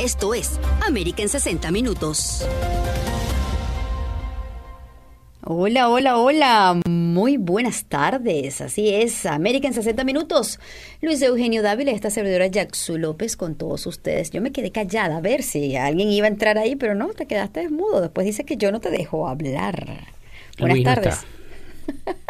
[0.00, 2.42] Esto es América en 60 Minutos.
[5.42, 6.80] Hola, hola, hola.
[6.88, 8.62] Muy buenas tardes.
[8.62, 10.58] Así es, América en 60 minutos.
[11.02, 14.30] Luis Eugenio Dávila, esta servidora Jackson López con todos ustedes.
[14.30, 17.26] Yo me quedé callada a ver si alguien iba a entrar ahí, pero no, te
[17.26, 18.00] quedaste desmudo.
[18.00, 20.06] Después dice que yo no te dejo hablar.
[20.58, 21.26] Buenas tardes.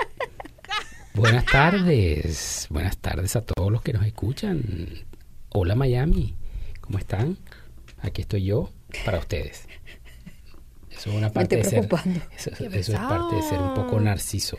[1.15, 2.67] buenas tardes.
[2.71, 4.65] Buenas tardes a todos los que nos escuchan.
[5.51, 6.35] Hola Miami.
[6.85, 7.39] ¿Cómo están?
[8.03, 8.69] Aquí estoy yo
[9.07, 9.67] para ustedes.
[10.90, 11.89] Eso es una parte de ser.
[12.36, 12.50] Eso,
[12.93, 14.59] es parte de ser un poco narciso.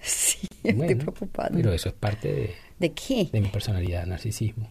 [0.00, 1.56] Sí, estoy preocupando.
[1.56, 2.54] Pero eso es parte de.
[2.78, 3.28] ¿De qué?
[3.32, 4.70] De mi personalidad, narcisismo.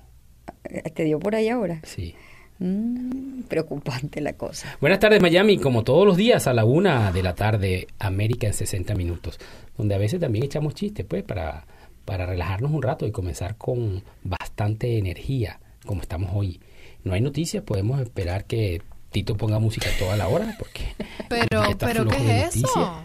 [0.93, 1.81] ¿Te dio por ahí ahora?
[1.83, 2.15] Sí.
[2.59, 4.77] Mm, preocupante la cosa.
[4.79, 5.57] Buenas tardes, Miami.
[5.57, 9.37] Como todos los días a la una de la tarde, América en 60 minutos.
[9.77, 11.67] Donde a veces también echamos chistes, pues, para,
[12.05, 16.61] para relajarnos un rato y comenzar con bastante energía, como estamos hoy
[17.05, 20.81] no hay noticias, podemos esperar que Tito ponga música toda la hora, porque...
[21.29, 23.03] Pero, pero ¿qué es eso?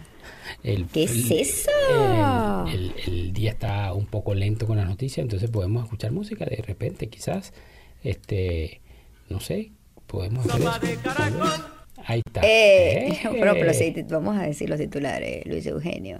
[0.61, 1.71] ¿Qué es eso?
[2.67, 7.07] El, día está un poco lento con las noticias, entonces podemos escuchar música de repente,
[7.07, 7.53] quizás,
[8.03, 8.81] este,
[9.29, 9.71] no sé,
[10.05, 10.99] podemos hacer
[12.05, 12.41] Ahí está.
[12.43, 13.55] Eh, pero
[14.09, 16.17] vamos a decir los titulares, Luis Eugenio,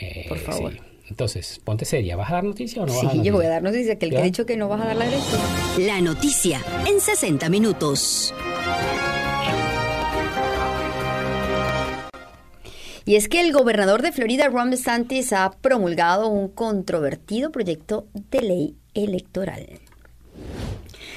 [0.00, 0.72] eh, por favor.
[1.08, 2.16] Entonces, ponte seria.
[2.16, 3.98] ¿Vas a dar noticia o no vas a dar yo voy a dar noticia.
[3.98, 5.38] Que el que ha dicho que no vas a dar la derecha.
[5.78, 8.34] La noticia en 60 minutos.
[13.04, 18.40] Y es que el gobernador de Florida, Ron DeSantis, ha promulgado un controvertido proyecto de
[18.42, 19.78] ley electoral.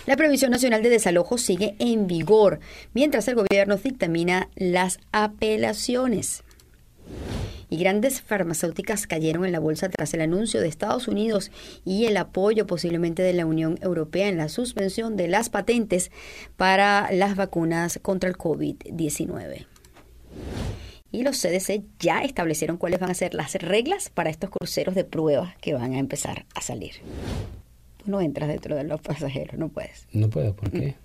[0.06, 2.60] La Previsión Nacional de Desalojo sigue en vigor,
[2.94, 6.44] mientras el gobierno dictamina las apelaciones
[7.70, 11.52] y grandes farmacéuticas cayeron en la bolsa tras el anuncio de Estados Unidos
[11.86, 16.12] y el apoyo posiblemente de la Unión Europea en la suspensión de las patentes
[16.58, 19.68] para las vacunas contra el COVID-19.
[21.12, 25.04] Y los CDC ya establecieron cuáles van a ser las reglas para estos cruceros de
[25.04, 26.94] pruebas que van a empezar a salir.
[27.98, 30.08] Tú no entras dentro de los pasajeros, no puedes.
[30.12, 30.96] No puedo, ¿por qué?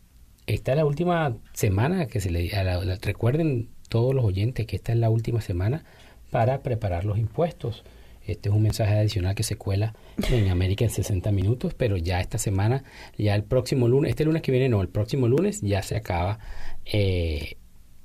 [0.46, 2.54] esta es la última semana que se le...
[2.56, 5.84] A la, recuerden todos los oyentes que esta es la última semana
[6.30, 7.84] para preparar los impuestos.
[8.26, 9.94] Este es un mensaje adicional que se cuela
[10.30, 12.84] en América en 60 minutos, pero ya esta semana,
[13.18, 16.38] ya el próximo lunes, este lunes que viene no, el próximo lunes ya se acaba
[16.86, 17.56] eh,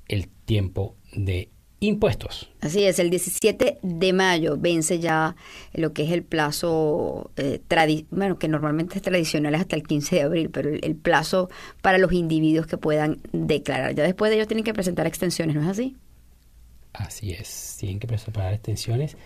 [0.08, 1.48] el tiempo de
[1.80, 2.50] impuestos.
[2.60, 5.34] Así es, el 17 de mayo vence ya
[5.72, 7.60] lo que es el plazo, eh,
[8.10, 11.48] bueno, que normalmente es tradicional hasta el 15 de abril, pero el, plazo
[11.80, 13.94] para los individuos que puedan declarar.
[13.94, 15.96] Ya después de ellos tienen que presentar extensiones, ¿no es así?
[16.92, 19.16] Así es, tienen que presentar extensiones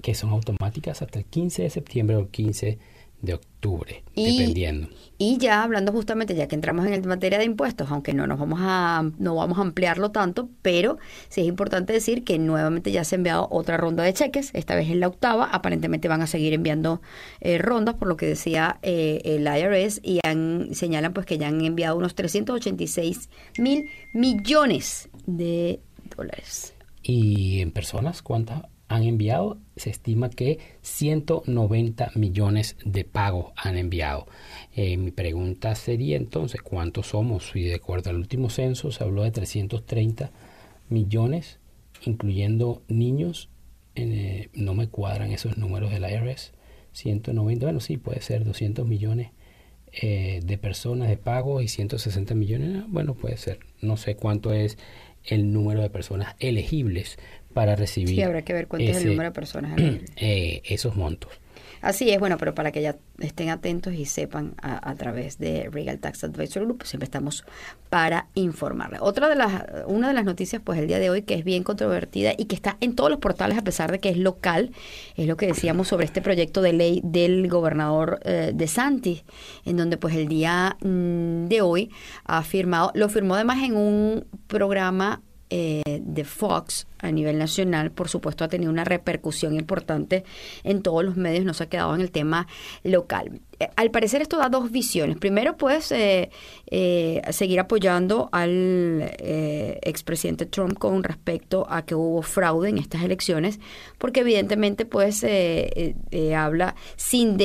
[0.00, 2.78] que son automáticas hasta el 15 de septiembre o el 15 de
[3.22, 4.88] de octubre, dependiendo.
[5.18, 8.38] Y ya hablando justamente, ya que entramos en el materia de impuestos, aunque no nos
[8.38, 10.98] vamos a, no vamos a ampliarlo tanto, pero
[11.28, 14.74] sí es importante decir que nuevamente ya se ha enviado otra ronda de cheques, esta
[14.74, 17.00] vez en la octava, aparentemente van a seguir enviando
[17.40, 21.48] eh, rondas, por lo que decía eh, el IRS, y han, señalan pues que ya
[21.48, 25.80] han enviado unos 386 mil millones de
[26.14, 26.74] dólares.
[27.02, 34.26] ¿Y en personas cuántas han enviado, se estima que 190 millones de pagos han enviado.
[34.74, 37.50] Eh, mi pregunta sería entonces, ¿cuántos somos?
[37.54, 40.30] Y de acuerdo al último censo se habló de 330
[40.88, 41.58] millones,
[42.04, 43.48] incluyendo niños.
[43.94, 46.52] En, no me cuadran esos números del IRS.
[46.92, 49.30] 190, bueno, sí, puede ser 200 millones
[49.92, 53.60] eh, de personas de pago y 160 millones, bueno, puede ser.
[53.80, 54.76] No sé cuánto es
[55.26, 57.18] el número de personas elegibles
[57.52, 58.16] para recibir.
[58.16, 60.10] Sí, habrá que ver cuánto es el número de personas elegibles.
[60.16, 61.30] Eh, esos montos.
[61.80, 65.98] Así es, bueno, pero para que ya estén atentos y sepan a, través de Regal
[65.98, 67.44] Tax Advisor Group, siempre estamos
[67.90, 69.00] para informarles.
[69.02, 71.62] Otra de las, una de las noticias, pues el día de hoy, que es bien
[71.62, 74.72] controvertida y que está en todos los portales a pesar de que es local,
[75.16, 79.22] es lo que decíamos sobre este proyecto de ley del gobernador eh, de Santi,
[79.64, 81.90] en donde pues el día mm, de hoy
[82.24, 88.08] ha firmado, lo firmó además en un programa eh, de Fox a nivel nacional, por
[88.08, 90.24] supuesto, ha tenido una repercusión importante
[90.64, 92.48] en todos los medios, no se ha quedado en el tema
[92.82, 93.40] local.
[93.60, 95.18] Eh, al parecer esto da dos visiones.
[95.18, 96.30] Primero, pues, eh,
[97.30, 99.14] seguir apoyando al
[99.82, 103.60] expresidente Trump con respecto a que hubo fraude en estas elecciones,
[103.98, 105.24] porque evidentemente, pues,
[106.34, 107.36] habla sin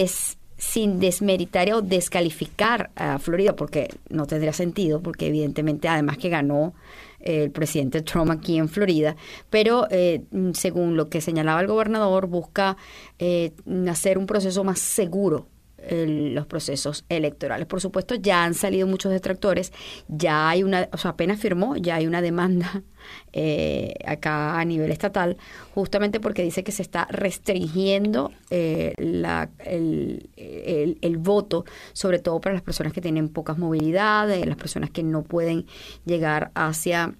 [0.61, 6.75] sin desmeritar o descalificar a Florida, porque no tendría sentido, porque evidentemente además que ganó
[7.23, 9.15] el presidente Trump aquí en Florida,
[9.49, 10.23] pero eh,
[10.53, 12.77] según lo que señalaba el gobernador, busca
[13.19, 13.53] eh,
[13.89, 15.47] hacer un proceso más seguro
[15.89, 17.67] los procesos electorales.
[17.67, 19.73] Por supuesto, ya han salido muchos detractores,
[20.07, 22.83] ya hay una, o sea, apenas firmó, ya hay una demanda
[23.33, 25.37] eh, acá a nivel estatal,
[25.73, 32.53] justamente porque dice que se está restringiendo eh, la, el, el, voto, sobre todo para
[32.53, 35.65] las personas que tienen pocas movilidades, las personas que no pueden
[36.05, 37.15] llegar hacia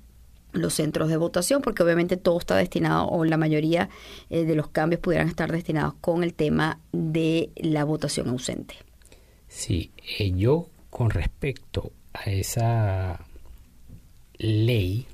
[0.53, 3.89] los centros de votación, porque obviamente todo está destinado, o la mayoría
[4.29, 8.75] eh, de los cambios pudieran estar destinados con el tema de la votación ausente.
[9.47, 13.25] Sí, eh, yo con respecto a esa
[14.37, 15.05] ley,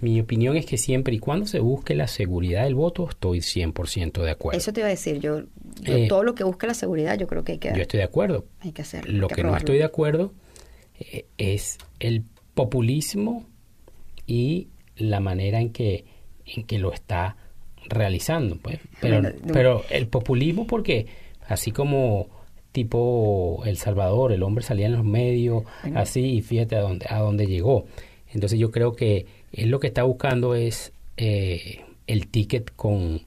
[0.00, 4.22] mi opinión es que siempre y cuando se busque la seguridad del voto, estoy 100%
[4.22, 4.58] de acuerdo.
[4.58, 5.42] Eso te iba a decir, yo,
[5.84, 7.72] eh, todo lo que busque la seguridad, yo creo que hay que...
[7.74, 8.44] Yo estoy de acuerdo.
[8.60, 9.12] Hay que hacerlo.
[9.12, 10.32] Lo que, no estoy de acuerdo
[11.38, 12.24] es el
[12.54, 13.46] populismo
[14.28, 16.04] y la manera en que,
[16.46, 17.36] en que lo está
[17.88, 18.56] realizando.
[18.56, 18.78] Pues.
[19.00, 19.22] Pero,
[19.52, 21.06] pero el populismo, porque
[21.48, 22.28] así como
[22.70, 25.64] tipo El Salvador, el hombre salía en los medios,
[25.94, 27.86] así, y fíjate a dónde, a dónde llegó.
[28.32, 33.22] Entonces yo creo que él lo que está buscando es eh, el ticket con,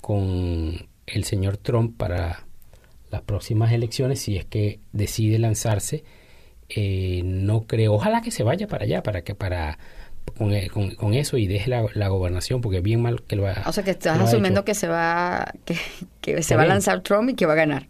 [0.00, 2.46] con el señor Trump para
[3.10, 6.04] las próximas elecciones, si es que decide lanzarse.
[6.68, 9.78] Eh, no creo, ojalá que se vaya para allá, para que para
[10.50, 13.64] eh, con, con, eso y deje la, gobernación, porque es bien mal que lo haga.
[13.66, 15.76] O sea, que estás asumiendo que se va que,
[16.20, 17.88] que se va a lanzar Trump y que va a ganar.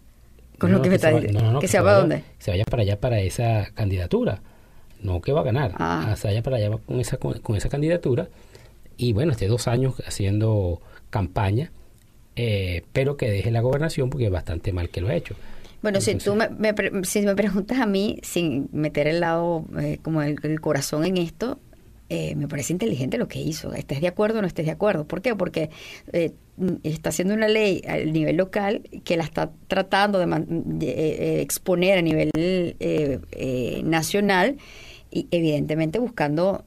[0.58, 1.58] Con lo que, me está diciendo.
[1.58, 2.24] que, se, vaya, dónde?
[2.38, 4.42] Se vaya para allá para esa candidatura.
[5.00, 5.72] No que va a ganar.
[5.78, 6.14] Ah.
[6.18, 8.28] Se vaya para allá con esa, con, esa candidatura.
[8.98, 11.72] Y bueno, esté dos años haciendo campaña,
[12.36, 15.34] eh, pero que deje la gobernación porque es bastante mal que lo ha hecho.
[15.82, 16.50] Bueno, si tú me,
[17.04, 21.58] si me preguntas a mí, sin meter el lado, eh, como el, corazón en esto,
[22.12, 23.72] eh, me parece inteligente lo que hizo.
[23.72, 25.06] Estés de acuerdo o no estés de acuerdo.
[25.06, 25.36] ¿Por qué?
[25.36, 25.70] Porque
[26.12, 26.32] eh,
[26.82, 32.02] está haciendo una ley a nivel local que la está tratando de, eh, exponer a
[32.02, 32.32] nivel
[33.84, 34.56] nacional
[35.12, 36.64] y evidentemente buscando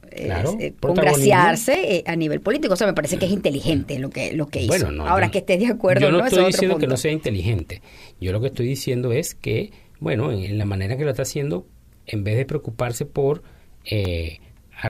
[0.80, 2.72] congraciarse a nivel político.
[2.72, 4.88] O sea, me parece que es inteligente lo que, lo que hizo.
[5.02, 6.06] Ahora que estés de acuerdo.
[6.06, 7.82] Yo no, estoy diciendo que no sea inteligente.
[8.18, 11.66] Yo lo que estoy diciendo es que, bueno, en, la manera que lo está haciendo,
[12.06, 13.42] en vez de preocuparse por
[13.84, 14.38] eh,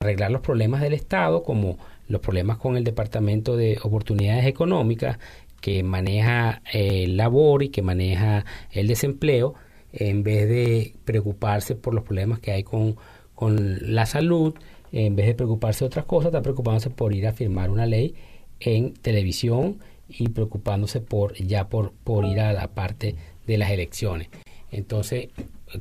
[0.00, 5.18] arreglar los problemas del Estado, como los problemas con el Departamento de Oportunidades Económicas,
[5.60, 9.54] que maneja el eh, labor y que maneja el desempleo,
[9.92, 12.96] en vez de preocuparse por los problemas que hay con,
[13.34, 14.54] con la salud,
[14.92, 18.14] en vez de preocuparse de otras cosas, está preocupándose por ir a firmar una ley
[18.60, 24.28] en televisión y preocupándose por ya por, por ir a la parte de las elecciones.
[24.70, 25.28] Entonces,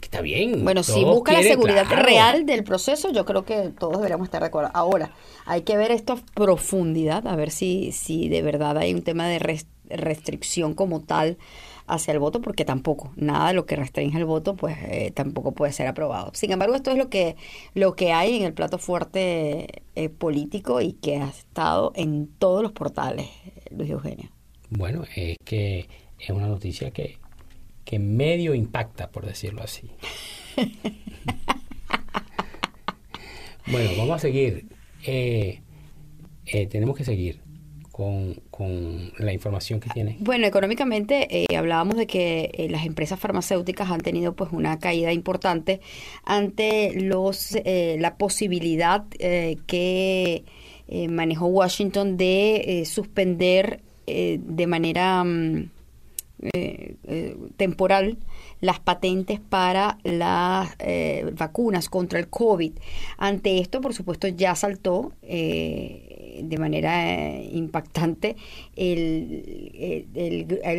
[0.02, 0.64] está bien.
[0.64, 4.48] Bueno, si busca la seguridad real del proceso, yo creo que todos deberíamos estar de
[4.48, 4.72] acuerdo.
[4.74, 5.12] Ahora,
[5.46, 9.28] hay que ver esto a profundidad, a ver si, si de verdad hay un tema
[9.28, 11.38] de restricción como tal
[11.86, 15.52] hacia el voto, porque tampoco, nada de lo que restringe el voto, pues eh, tampoco
[15.52, 16.32] puede ser aprobado.
[16.34, 17.36] Sin embargo, esto es lo que,
[17.74, 22.64] lo que hay en el plato fuerte eh, político y que ha estado en todos
[22.64, 23.28] los portales,
[23.70, 24.30] Luis Eugenio.
[24.70, 27.18] Bueno, es que es una noticia que
[27.86, 29.90] que medio impacta, por decirlo así.
[33.68, 34.68] bueno, vamos a seguir.
[35.06, 35.62] Eh,
[36.46, 37.42] eh, tenemos que seguir
[37.92, 38.42] con,
[39.18, 40.18] la información que tiene.
[40.20, 45.80] Bueno, económicamente eh, hablábamos de que las empresas farmacéuticas han tenido pues una caída importante
[46.24, 49.06] ante los la posibilidad
[49.68, 50.44] que
[51.10, 55.24] manejó Washington de suspender de manera
[56.44, 58.18] mm, temporal
[58.64, 62.72] las patentes para las eh, vacunas contra el COVID.
[63.18, 68.38] Ante esto, por supuesto, ya saltó eh, de manera eh, impactante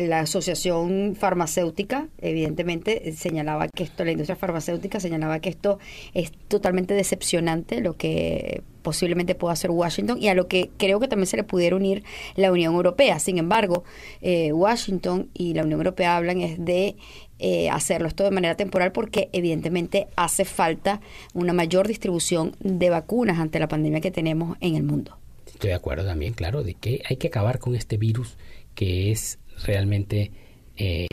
[0.07, 5.77] la Asociación Farmacéutica, evidentemente, señalaba que esto, la industria farmacéutica señalaba que esto
[6.13, 11.09] es totalmente decepcionante, lo que posiblemente pueda hacer Washington y a lo que creo que
[11.09, 12.05] también se le pudiera unir
[12.37, 13.19] la Unión Europea.
[13.19, 13.83] Sin embargo,
[14.21, 16.95] Washington y la Unión Europea hablan es de
[17.37, 21.01] eh, hacerlo esto de manera temporal porque evidentemente hace falta
[21.33, 25.17] una mayor distribución de vacunas ante la pandemia que tenemos en el mundo.
[25.45, 28.37] Estoy de acuerdo también, claro, de que hay que acabar con este virus
[28.73, 30.31] que es realmente
[30.77, 31.07] eh,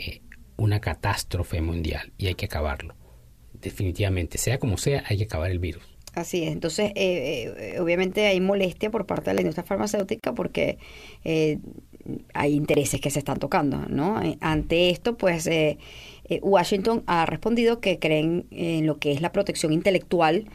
[0.55, 2.95] una catástrofe mundial y hay que acabarlo.
[3.53, 5.83] Definitivamente, sea como sea, hay que acabar el virus.
[6.13, 6.51] Así es.
[6.51, 10.77] Entonces, eh, obviamente hay molestia por parte de la industria farmacéutica porque
[12.33, 14.19] hay intereses que se están tocando, ¿no?
[14.41, 15.77] Ante esto, pues eh,
[16.41, 20.45] Washington ha respondido que creen en lo que es la protección intelectual,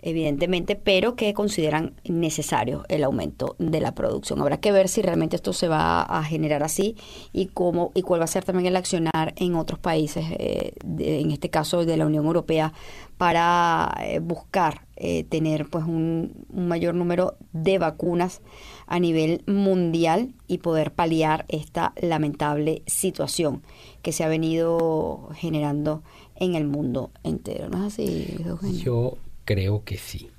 [0.00, 4.40] evidentemente, pero que consideran necesario el aumento de la producción.
[4.40, 6.96] Habrá que ver si realmente esto se va a generar así
[7.32, 11.30] y cómo y cuál va a ser también el accionar en otros países, eh, en
[11.32, 12.72] este caso de la Unión Europea,
[13.18, 14.86] para eh, buscar
[15.28, 18.40] tener pues un, un mayor número de vacunas
[18.88, 23.62] a nivel mundial y poder paliar esta lamentable situación
[24.02, 26.02] que se ha venido generando
[26.34, 27.68] en el mundo entero.
[27.68, 28.38] ¿No es así,
[28.82, 30.30] Yo creo que sí.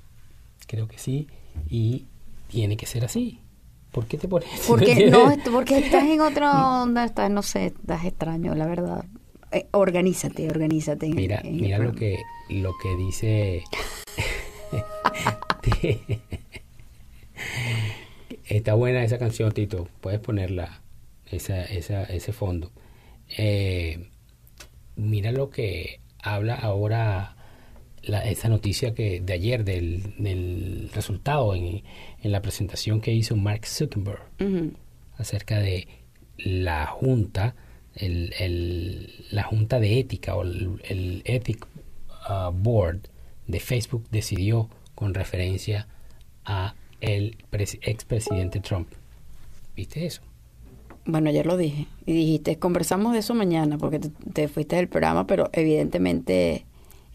[0.66, 1.28] Creo que sí.
[1.68, 2.06] Y
[2.48, 3.40] tiene que ser así.
[3.92, 8.04] ¿Por qué te pones Porque, no, porque estás en otra onda, estás, no sé, estás
[8.04, 9.04] extraño, la verdad.
[9.52, 11.08] Eh, organízate, organízate.
[11.08, 13.64] Mira, mira lo que, lo que dice...
[18.44, 19.88] Está buena esa canción, Tito.
[20.00, 20.82] Puedes ponerla,
[21.30, 22.72] esa, esa, ese fondo.
[23.36, 24.08] Eh,
[24.96, 27.36] mira lo que habla ahora
[28.02, 31.82] la, esa noticia que de ayer del, resultado en,
[32.22, 34.22] la presentación que hizo Mark Zuckerberg
[35.16, 35.88] acerca de
[36.38, 37.54] la junta,
[37.94, 41.66] el, la junta de ética o el, Ethic
[42.28, 43.08] uh, Board
[43.46, 45.88] de Facebook decidió con referencia
[46.44, 48.88] a el expresidente Trump.
[49.74, 50.22] ¿Viste eso?
[51.06, 51.86] Bueno, ayer lo dije.
[52.06, 56.66] Y dijiste, conversamos de eso mañana, porque te, fuiste del programa, pero evidentemente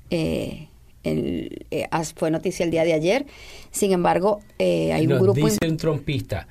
[0.09, 0.67] eh,
[1.03, 3.25] el, eh, fue noticia el día de ayer.
[3.71, 5.45] Sin embargo, eh, hay un grupo...
[5.45, 6.47] Dice un trompista,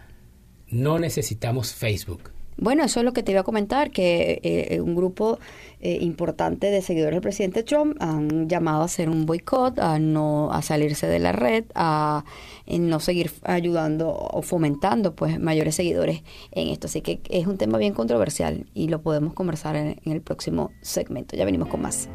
[0.68, 2.33] no necesitamos Facebook.
[2.56, 5.38] Bueno, eso es lo que te iba a comentar, que eh, un grupo
[5.80, 10.52] eh, importante de seguidores del presidente Trump han llamado a hacer un boicot, a no
[10.52, 12.24] a salirse de la red, a,
[12.66, 16.86] no seguir ayudando o fomentando pues mayores seguidores en esto.
[16.86, 21.36] Así que es un tema bien controversial y lo podemos conversar en el próximo segmento.
[21.36, 22.08] Ya venimos con más.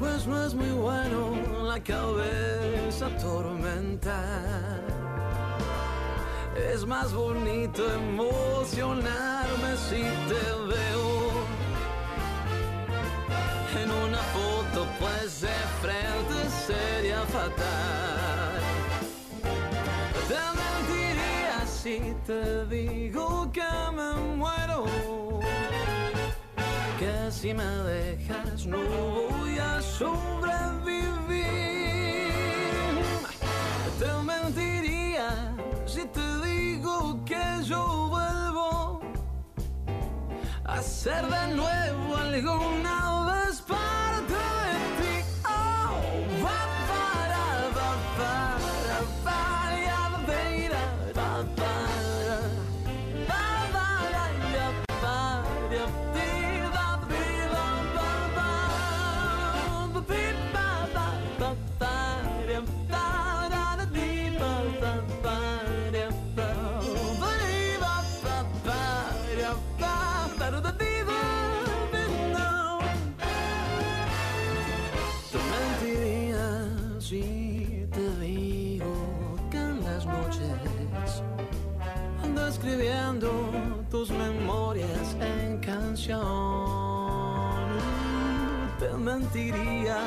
[0.00, 4.80] Pues no es muy bueno la cabeza tormentar.
[6.72, 11.30] Es más bonito emocionarme si te veo
[13.82, 18.62] en una foto, pues de frente sería fatal.
[20.28, 25.19] Te mentiría si te digo que me muero
[27.00, 30.34] que si me dejas no voy a sobrevivir.
[33.98, 39.00] Te mentiría si te digo que yo vuelvo
[40.64, 43.19] a ser de nuevo alguna
[86.10, 87.78] canción.
[88.78, 89.98] Te mentiría,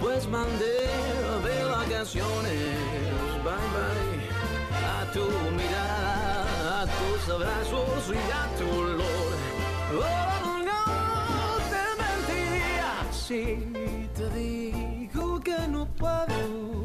[0.00, 0.78] pues mandé
[1.44, 2.76] de vacaciones.
[3.44, 4.22] Bye bye
[4.84, 9.32] a tu mirada, a tus abrazos y a tu olor.
[9.94, 10.84] Oh, no
[11.72, 13.40] te mentiría si
[14.16, 16.84] te digo que no puedo.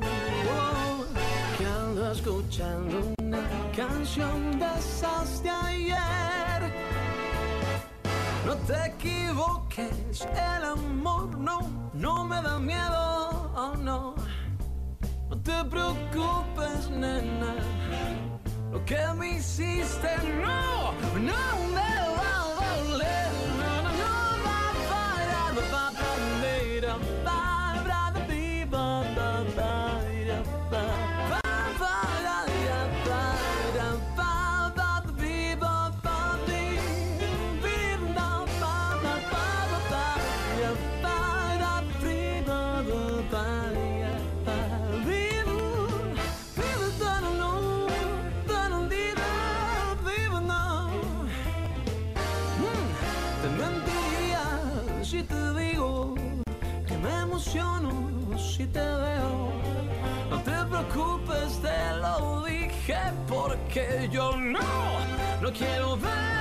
[1.57, 3.43] Que ando escuchando una
[3.75, 6.46] canción de esas de ayer.
[8.65, 11.59] Te equivoques, el amor no,
[11.93, 14.15] no me da miedo, oh no.
[15.29, 17.55] No te preocupes, nena.
[18.71, 20.09] Lo que me hiciste
[20.41, 21.41] no, no
[21.75, 22.26] me va
[63.77, 64.59] porque yo no,
[65.41, 66.36] no quiero verte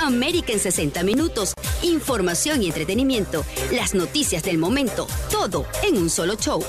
[0.00, 1.52] América en 60 minutos.
[1.82, 3.44] Información y entretenimiento.
[3.70, 5.06] Las noticias del momento.
[5.30, 6.64] Todo en un solo show.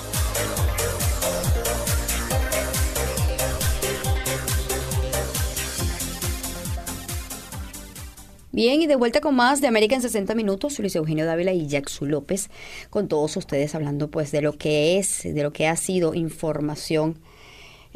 [8.52, 11.68] Bien, y de vuelta con más de América en 60 minutos, Luis Eugenio Dávila y
[11.68, 12.50] Jackson López,
[12.90, 17.18] con todos ustedes hablando pues de lo que es, de lo que ha sido información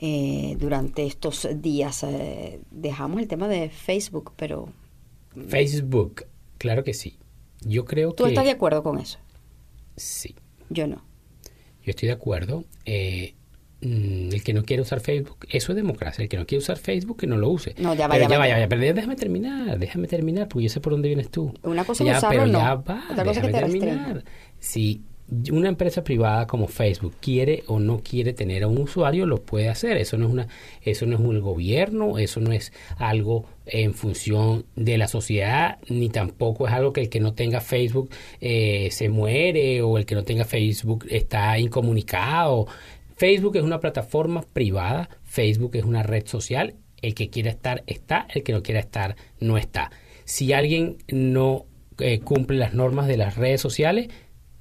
[0.02, 2.04] eh, durante estos días.
[2.04, 4.70] Eh, dejamos el tema de Facebook, pero
[5.48, 6.26] Facebook,
[6.58, 7.18] claro que sí.
[7.62, 8.30] Yo creo ¿tú que...
[8.32, 9.20] estás de acuerdo con eso?
[9.96, 10.36] Sí,
[10.70, 11.04] Yo no.
[11.84, 12.64] yo estoy de acuerdo.
[12.86, 13.36] Eh,
[13.82, 16.24] mm, el que no quiere usar Facebook, eso es democracia.
[16.24, 17.76] El que no quiere usar Facebook, que no lo use.
[17.78, 18.70] No, ya va, Pero ya va, va, ya ya va.
[18.70, 21.54] Pero déjame terminar, déjame terminar, porque yo sé por dónde vienes tú.
[21.62, 22.60] Una cosa ya, usarlo pero no.
[22.60, 24.24] ya va, Otra cosa es que déjame te terminar.
[24.60, 25.11] restrinja.
[25.52, 29.70] Una empresa privada como Facebook quiere o no quiere tener a un usuario, lo puede
[29.70, 29.96] hacer.
[29.96, 30.48] Eso no es una,
[30.82, 36.10] eso no es un gobierno, eso no es algo en función de la sociedad, ni
[36.10, 38.10] tampoco es algo que el que no tenga Facebook
[38.41, 42.67] eh, se muere o el que no tenga Facebook está incomunicado.
[43.15, 48.28] Facebook es una plataforma privada, Facebook es una red social, el que quiera estar está,
[48.34, 49.91] el que no quiera estar no está.
[50.26, 51.65] Si alguien no
[52.00, 54.10] eh, cumple las normas de las redes sociales,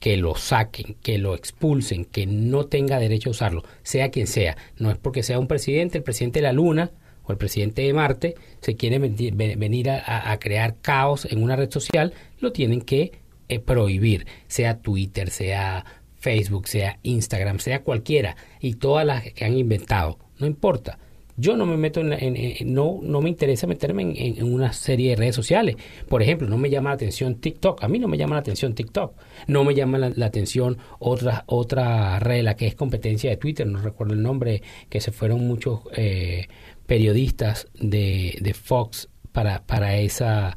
[0.01, 4.57] que lo saquen, que lo expulsen, que no tenga derecho a usarlo, sea quien sea.
[4.79, 6.91] No es porque sea un presidente, el presidente de la Luna
[7.25, 11.71] o el presidente de Marte, se quiere venir, a, a crear caos en una red
[11.71, 13.13] social, lo tienen que
[13.49, 15.85] eh, prohibir, sea Twitter, sea
[16.19, 20.99] Facebook, sea Instagram, sea cualquiera, y todas las que han inventado, no importa.
[21.41, 22.37] Yo no me meto en, la- en-
[22.73, 25.77] no, no me interesa meterme en, una serie de redes sociales.
[26.09, 27.83] Por ejemplo, no me llama la atención TikTok.
[27.83, 29.15] A mí no me llama la atención TikTok.
[29.47, 33.67] No me llama la, atención otra, otra red, la que es competencia de Twitter.
[33.67, 36.47] No recuerdo el nombre, que se fueron muchos eh,
[36.87, 40.57] periodistas de, de Fox para, para esa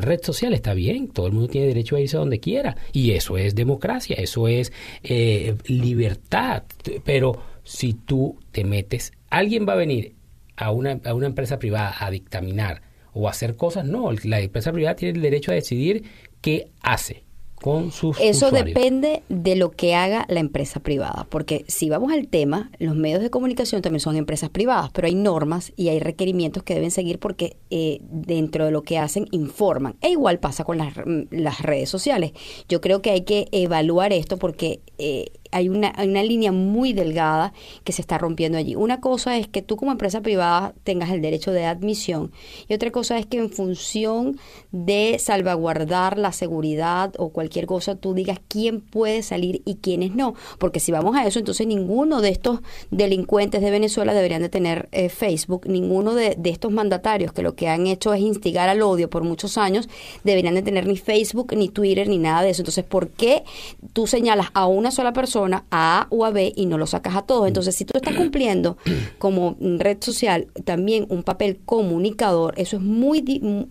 [0.00, 3.10] red social está bien, todo el mundo tiene derecho a irse a donde quiera y
[3.10, 6.62] eso es democracia, eso es eh, libertad,
[7.04, 7.32] pero
[7.64, 10.14] si tú te metes, alguien va a venir
[10.56, 14.72] a una, a una empresa privada a dictaminar o a hacer cosas, no, la empresa
[14.72, 16.04] privada tiene el derecho a decidir
[16.40, 17.24] qué hace
[17.64, 22.28] con sus Eso depende de lo que haga la empresa privada, porque si vamos al
[22.28, 26.62] tema, los medios de comunicación también son empresas privadas, pero hay normas y hay requerimientos
[26.62, 29.96] que deben seguir porque eh, dentro de lo que hacen informan.
[30.02, 30.94] E igual pasa con las,
[31.30, 32.32] las redes sociales.
[32.68, 34.80] Yo creo que hay que evaluar esto porque...
[34.98, 37.52] Eh, hay una, una línea muy delgada
[37.84, 38.74] que se está rompiendo allí.
[38.74, 42.32] Una cosa es que tú como empresa privada tengas el derecho de admisión
[42.68, 44.38] y otra cosa es que en función
[44.72, 50.34] de salvaguardar la seguridad o cualquier cosa tú digas quién puede salir y quiénes no.
[50.58, 54.88] Porque si vamos a eso, entonces ninguno de estos delincuentes de Venezuela deberían de tener
[54.90, 58.82] eh, Facebook, ninguno de, de estos mandatarios que lo que han hecho es instigar al
[58.82, 59.88] odio por muchos años,
[60.24, 62.62] deberían de tener ni Facebook, ni Twitter, ni nada de eso.
[62.62, 63.44] Entonces, ¿por qué
[63.92, 65.43] tú señalas a una sola persona?
[65.52, 67.46] A A o a B y no lo sacas a todos.
[67.48, 68.78] Entonces, si tú estás cumpliendo
[69.18, 73.22] como red social también un papel comunicador, eso es muy,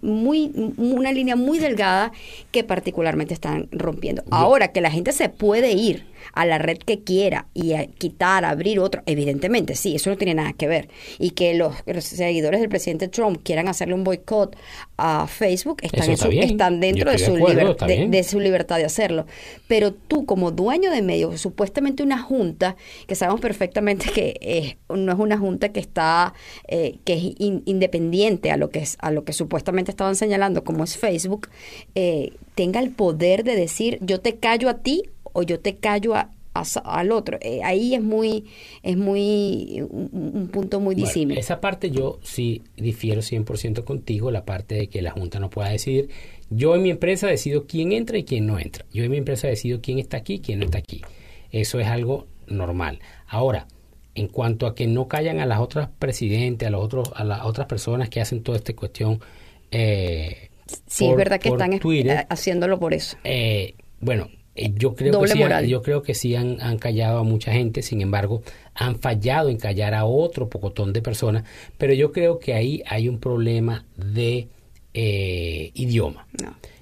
[0.02, 2.12] muy, una línea muy delgada
[2.52, 4.24] que particularmente están rompiendo.
[4.30, 8.80] Ahora que la gente se puede ir a la red que quiera y quitar, abrir
[8.80, 10.90] otro, evidentemente sí, eso no tiene nada que ver.
[11.20, 14.56] Y que los seguidores del presidente Trump quieran hacerle un boicot
[14.98, 19.26] a Facebook, están, están dentro de su, de, su libertad de hacerlo.
[19.68, 22.76] Pero tú como dueño de medios, supuestamente una junta,
[23.08, 26.34] que sabemos perfectamente que no es una junta que está,
[26.68, 30.84] eh, que es independiente a lo que, es, a lo que supuestamente estaban señalando, como
[30.84, 31.50] es Facebook,
[31.96, 35.04] eh, tenga el poder de decir yo te callo a ti
[35.34, 37.38] o yo te callo al otro.
[37.42, 38.46] Eh, ahí es muy,
[38.84, 41.38] es muy, un, punto muy disímil.
[41.38, 45.70] esa parte yo sí difiero 100% contigo, la parte de que la Junta no pueda
[45.70, 46.10] decidir.
[46.50, 48.86] Yo en mi empresa decido quién entra y quién no entra.
[48.94, 51.02] Yo en mi empresa decido quién está aquí y quién no está aquí.
[51.52, 53.00] Eso es algo normal.
[53.28, 53.68] Ahora,
[54.16, 57.44] en cuanto a que no callan a las otras presidentes, a los otros, a las
[57.46, 59.20] otras personas que hacen toda esta cuestión.
[59.72, 60.50] Eh,
[60.88, 63.18] sí, es verdad que están eh, haciéndolo por eso.
[63.24, 67.82] Eh, bueno, yo creo que sí, yo creo que sí han, callado a mucha gente,
[67.82, 68.44] sin embargo,
[68.76, 71.44] han fallado en callar a otro pocotón de personas,
[71.78, 74.48] pero yo creo que ahí hay un problema de
[74.94, 76.28] eh, idioma.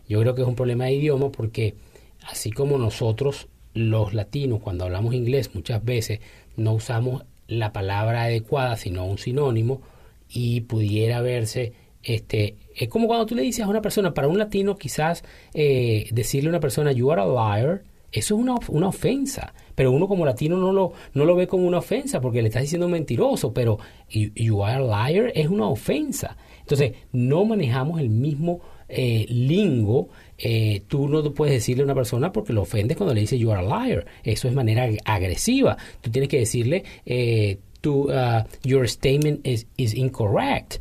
[0.07, 1.75] Yo creo que es un problema de idioma porque
[2.23, 6.19] así como nosotros los latinos cuando hablamos inglés muchas veces
[6.57, 9.81] no usamos la palabra adecuada sino un sinónimo
[10.29, 14.37] y pudiera verse este, es como cuando tú le dices a una persona, para un
[14.37, 18.89] latino quizás eh, decirle a una persona, you are a liar, eso es una, una,
[18.89, 22.49] ofensa, pero uno como latino no lo, no lo ve como una ofensa porque le
[22.49, 26.35] estás diciendo mentiroso, pero you, are a liar es una ofensa.
[26.59, 28.59] Entonces, no manejamos el mismo
[28.89, 30.09] eh, lingo.
[30.37, 33.49] Eh, tú no puedes decirle a una persona porque lo ofendes cuando le dices you
[33.51, 34.05] are a liar.
[34.23, 35.77] Eso es manera agresiva.
[36.01, 40.79] Tú tienes que decirle, eh, uh, your statement is, is incorrect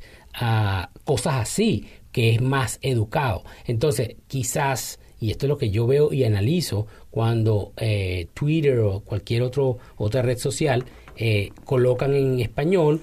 [1.04, 3.44] cosas así, que es más educado.
[3.66, 9.00] Entonces, quizás, y esto es lo que yo veo y analizo cuando eh, Twitter o
[9.00, 10.84] cualquier otro, otra red social
[11.16, 13.00] eh, colocan en español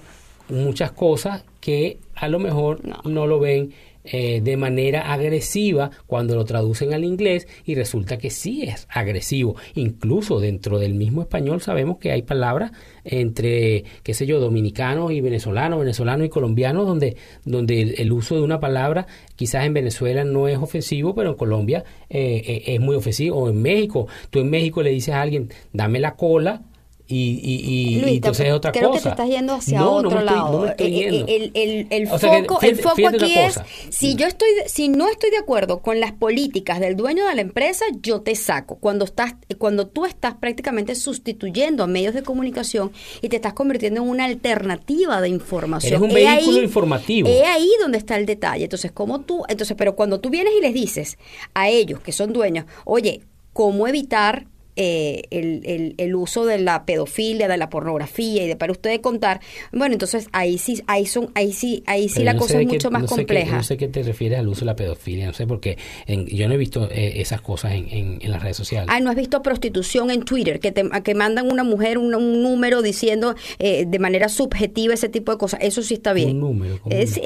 [0.48, 3.72] muchas cosas que a lo mejor no lo ven
[4.10, 9.56] eh, de manera agresiva cuando lo traducen al inglés y resulta que sí es agresivo.
[9.74, 12.72] Incluso dentro del mismo español sabemos que hay palabras
[13.04, 18.42] entre, qué sé yo, dominicanos y venezolanos, venezolanos y colombianos, donde, donde el, uso de
[18.42, 22.96] una palabra quizás en Venezuela no es ofensivo, pero en Colombia eh, eh, es muy
[22.96, 23.36] ofensivo.
[23.36, 26.62] O en México, tú en México le dices a alguien, dame la cola,
[27.10, 28.98] y, y, y entonces es otra creo cosa.
[28.98, 30.74] que te estás yendo hacia otro lado.
[30.76, 35.38] El, el, el, foco, el foco aquí es, si yo estoy, si no estoy de
[35.38, 38.76] acuerdo con las políticas del dueño de la empresa, yo te saco.
[38.76, 42.92] Cuando estás, cuando tú estás prácticamente sustituyendo a medios de comunicación
[43.22, 45.94] y te estás convirtiendo en una alternativa de información.
[45.94, 47.26] Es un vehículo informativo.
[47.26, 48.64] Es ahí donde está el detalle.
[48.64, 51.16] Entonces, como tú, entonces, pero cuando tú vienes y les dices
[51.54, 53.22] a ellos que son dueños, oye,
[53.54, 54.46] ¿cómo evitar
[54.80, 59.40] eh, el, el, uso de la pedofilia, de la pornografía y de para ustedes contar,
[59.72, 63.02] bueno, entonces ahí sí, ahí son, ahí sí, ahí sí la cosa es mucho más
[63.06, 63.56] compleja.
[63.56, 66.54] no sé qué te refieres al uso de la pedofilia, no sé porque yo no
[66.54, 68.88] he visto eh, esas cosas en, en, las redes sociales.
[68.92, 72.80] Ah, no has visto prostitución en Twitter, que te, que mandan una mujer un, número
[72.80, 76.30] diciendo eh, de manera subjetiva ese tipo de cosas, eso sí está bien.
[76.30, 76.78] Un número.
[76.88, 77.20] Es,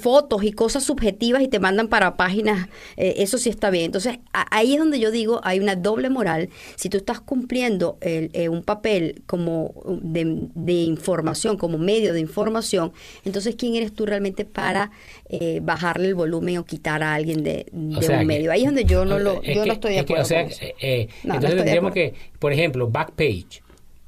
[0.00, 3.86] fotos y cosas subjetivas y te mandan para páginas, eso sí está bien.
[3.86, 8.48] Entonces ahí es donde yo digo hay una doble moral si tú estás cumpliendo eh,
[8.48, 12.92] un papel como de, información, como medio de información,
[13.24, 14.92] entonces ¿quién eres tú realmente para
[15.28, 18.52] eh, bajarle el volumen o quitar a alguien de, un medio?
[18.52, 20.28] Ahí es donde yo no lo yo no estoy de acuerdo.
[20.30, 23.62] Eh, entonces tendríamos que, por ejemplo, Backpage,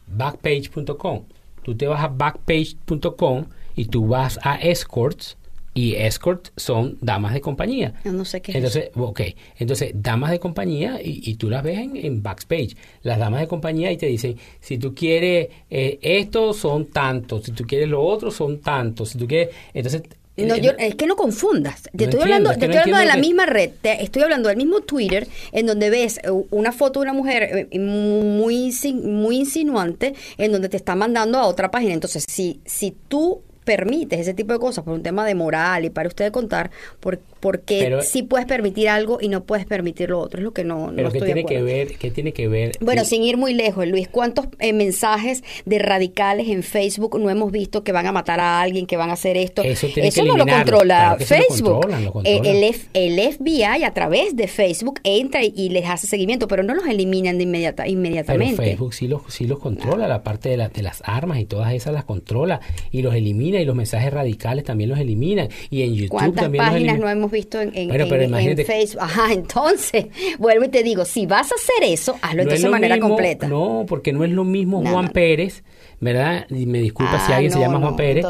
[0.07, 1.25] backpage.com.
[1.63, 5.37] Tú te vas a backpage.com y tú vas a escorts
[5.75, 7.95] y escort son damas de compañía.
[8.05, 9.21] no sé qué Entonces, ok,
[9.59, 12.77] entonces damas de compañía y, tú las ves en, backstage.
[13.03, 17.53] Las damas de compañía y te dicen, si tú quieres eh, esto son tantos, si
[17.53, 20.03] tú quieres lo otro son tantos, si tú quieres, entonces
[20.47, 21.83] no, yo, es que no confundas.
[21.97, 23.71] Te estoy hablando, te estoy hablando de la misma red.
[23.81, 27.69] Te estoy hablando del mismo Twitter en donde ves eh, una foto de una mujer
[27.71, 31.95] eh, muy, muy insinuante en donde te está mandando a otra página.
[31.95, 35.91] Entonces, si, si tú permites ese tipo de cosas por un tema de moral y
[35.91, 40.41] para usted contar, por, porque si puedes permitir algo y no puedes permitir lo otro,
[40.41, 42.73] es lo que no, pero ¿qué tiene que ver ¿Qué tiene que ver?
[42.81, 47.53] Bueno, sin ir muy lejos, Luis, ¿cuántos eh, mensajes de radicales en Facebook no hemos
[47.53, 49.63] visto que van a matar a alguien, que van a hacer esto?
[49.63, 51.87] Eso, no lo controla Facebook.
[52.25, 56.87] Eh, el, FBI a través de Facebook entra y, les hace seguimiento, pero no los
[56.87, 58.57] eliminan de inmediata, inmediatamente.
[58.57, 61.45] Pero Facebook sí los, sí los controla, la parte de, la, de las armas y
[61.45, 65.83] todas esas las controla y los elimina y los mensajes radicales también los eliminan y
[65.83, 69.03] en YouTube ¿Cuántas también páginas no hemos visto en, Facebook?
[69.03, 70.07] Ajá, entonces,
[70.39, 73.49] vuelvo y te digo, si vas a hacer eso, hazlo entonces de manera completa.
[73.49, 75.63] No, porque no es lo mismo Juan Pérez
[76.01, 76.47] ¿verdad?
[76.51, 78.27] Y me disculpa si ah, alguien se llama Juan Pérez,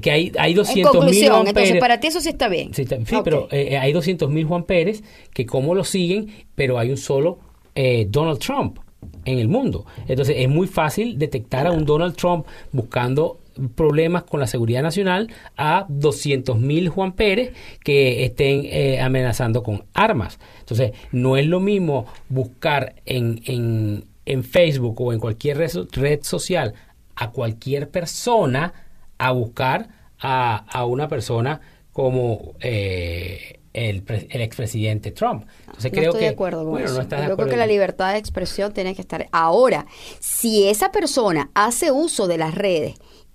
[0.00, 2.72] que, hay, hay 200 mil Juan entonces para ti eso sí está bien.
[2.72, 2.86] Sí,
[3.22, 7.38] pero eh, hay 200 mil Juan Pérez que como lo siguen, pero hay un solo
[7.74, 8.78] eh, Donald Trump
[9.24, 9.84] en el mundo.
[10.08, 13.38] Entonces es muy fácil detectar a un Donald Trump buscando
[13.74, 19.84] problemas con la seguridad nacional a 200 mil Juan Pérez que estén eh, amenazando con
[19.94, 20.38] armas.
[20.60, 26.74] Entonces, no es lo mismo buscar en, en, en Facebook o en cualquier red, social
[27.16, 28.72] a cualquier persona
[29.18, 29.88] a buscar
[30.18, 31.60] a, a una persona
[31.92, 35.46] como eh, el, el expresidente Trump.
[35.66, 37.02] Entonces creo que, de acuerdo con eso.
[37.02, 39.26] Yo creo que la libertad de expresión tiene que estar.
[39.32, 39.86] Ahora,
[40.20, 42.94] si esa persona hace uso de las redes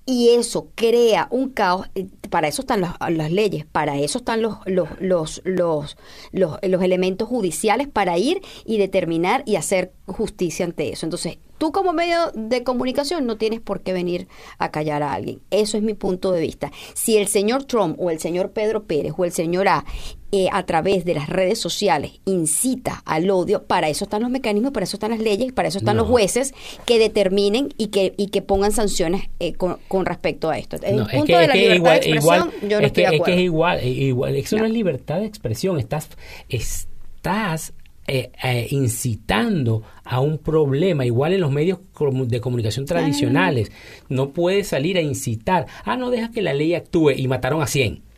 [0.10, 1.88] y eso crea un caos.
[1.94, 5.98] Eh, para eso están las leyes, para eso están los, los, los, los,
[6.32, 11.06] los, elementos judiciales para ir y determinar y hacer justicia ante eso.
[11.06, 15.42] Entonces, tú como medio de comunicación no tienes por qué venir a callar a alguien.
[15.52, 16.72] Eso es mi punto de vista.
[16.96, 19.86] Si el señor Trump o el señor Pedro Pérez o el señor A
[20.32, 24.72] eh, a través de las redes sociales incita al odio, para eso están los mecanismos,
[24.72, 26.54] para eso están las leyes, para eso están los jueces
[26.86, 30.78] que determinen y que, y que pongan sanciones eh, con, respecto a esto.
[30.84, 33.24] el punto de la libertad de expresión, yo no estoy de acuerdo.
[33.24, 34.66] Es que es igual, igual eso no.
[34.66, 36.10] es libertad de expresión, estás,
[36.48, 37.74] estás
[38.08, 41.80] eh, incitando a un problema, igual en los medios
[42.28, 43.72] de comunicación tradicionales.
[44.10, 47.68] No puedes salir a incitar, ah, no deja que la ley actúe y mataron a
[47.68, 48.09] 100.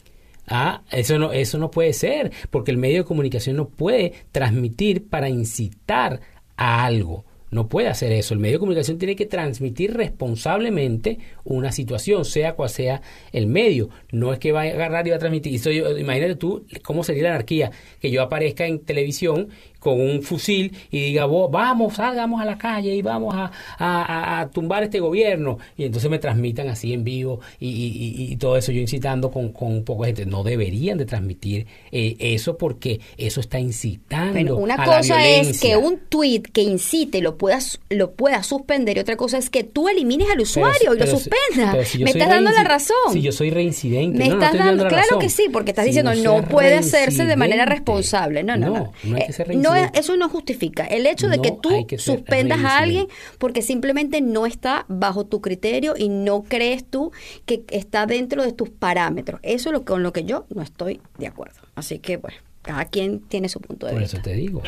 [0.54, 5.08] Ah, eso no, eso no puede ser, porque el medio de comunicación no puede transmitir
[5.08, 6.20] para incitar
[6.58, 7.24] a algo.
[7.52, 8.34] No puede hacer eso.
[8.34, 13.02] El medio de comunicación tiene que transmitir responsablemente una situación, sea cual sea
[13.34, 13.90] el medio.
[14.12, 15.60] No es que va a agarrar y va a transmitir.
[16.00, 17.72] imagínate tú cómo sería la anarquía.
[18.00, 19.50] Que yo aparezca en televisión
[19.82, 24.84] con un fusil y diga, vamos, salgamos a la calle y vamos a, a, tumbar
[24.84, 25.58] este gobierno.
[25.76, 29.72] Y entonces me transmitan así en vivo y, y, todo eso, yo incitando con, con,
[29.74, 30.26] un poco de gente.
[30.28, 34.56] No deberían de transmitir eh, eso porque eso está incitando.
[34.56, 39.18] una cosa es que un tweet que incite lo puedas, lo puedas suspender y otra
[39.18, 41.76] cosa es que tú elimines al usuario y lo suspendas.
[41.98, 43.14] me estás dando la razón.
[43.14, 44.16] Si yo soy reincidente.
[44.16, 48.44] Me estás dando, claro que sí, porque estás diciendo no, puede hacerse de manera responsable.
[48.44, 48.94] No, no, no.
[49.04, 49.86] No, hay que ser reincidente.
[49.86, 53.08] Eh, eso no justifica el hecho de que tú suspendas a alguien
[53.40, 57.12] porque simplemente no está bajo tu criterio y no crees tú
[57.48, 59.40] que está dentro de tus parámetros.
[59.42, 61.60] Eso es lo con lo que yo no estoy de acuerdo.
[61.74, 64.18] Así que, bueno, cada quien tiene su punto de vista.
[64.18, 64.62] Por eso te digo.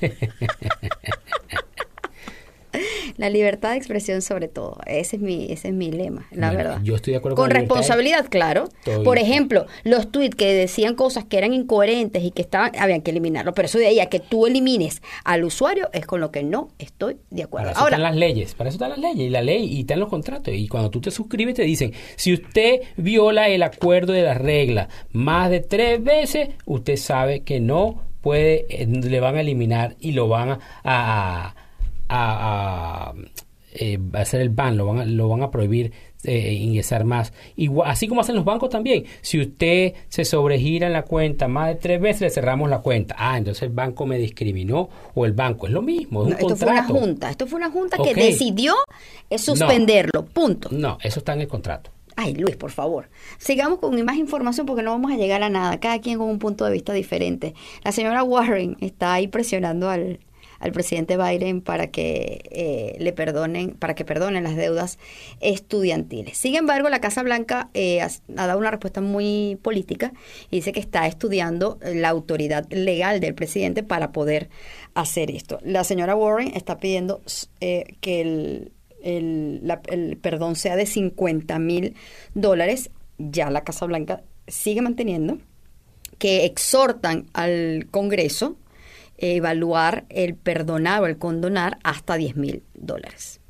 [3.16, 4.78] La libertad de expresión sobre todo.
[4.86, 6.80] Ese es mi, ese es mi lema, la verdad.
[6.82, 8.68] Yo estoy de acuerdo con, con responsabilidad, claro.
[9.04, 13.12] Por ejemplo, los tweets que decían cosas que eran incoherentes y que estaban, habían que
[13.12, 13.54] eliminarlo.
[13.54, 16.68] Pero eso de ahí a que tú elimines al usuario es con lo que no
[16.78, 17.68] estoy de acuerdo.
[17.68, 20.00] Para eso están las leyes, para eso están las leyes y la ley y están
[20.00, 20.52] los contratos.
[20.54, 24.88] Y cuando tú te suscribes te dicen, si usted viola el acuerdo de las reglas
[25.12, 30.10] más de tres veces, usted sabe que no puede, eh, le van a eliminar y
[30.10, 31.54] lo van a
[32.08, 33.14] a,
[33.72, 35.92] eh, hacer el ban, lo van a, lo van a prohibir
[36.24, 37.32] eh, ingresar más.
[37.54, 39.04] Igual, así como hacen los bancos también.
[39.20, 43.14] Si usted se sobregira en la cuenta más de tres veces, le cerramos la cuenta.
[43.16, 45.68] Ah, entonces el banco me discriminó o el banco.
[45.68, 46.26] Es lo mismo.
[46.26, 47.30] esto fue una junta.
[47.30, 48.74] Esto fue una junta que decidió
[49.36, 50.24] suspenderlo.
[50.24, 50.68] punto.
[50.72, 51.92] No, eso está en el contrato.
[52.16, 53.10] Ay, Luis, por favor.
[53.38, 55.78] Sigamos con más información porque no vamos a llegar a nada.
[55.78, 57.54] Cada quien con un punto de vista diferente.
[57.84, 60.20] La señora Warren está ahí presionando al,
[60.58, 64.98] al presidente Biden para que eh, le perdonen, para que perdonen las deudas
[65.40, 66.38] estudiantiles.
[66.38, 70.12] Sin embargo, la Casa Blanca eh, ha, dado una respuesta muy política
[70.50, 74.48] y dice que está estudiando la autoridad legal del presidente para poder
[74.94, 75.58] hacer esto.
[75.62, 77.20] La señora Warren está pidiendo
[77.60, 81.94] eh, que el, el perdón sea de 50 mil
[82.34, 82.90] dólares.
[83.18, 85.38] Ya la Casa Blanca sigue manteniendo
[86.18, 88.56] que exhortan al Congreso
[89.18, 93.40] evaluar el perdonar o el condonar hasta 10 mil dólares.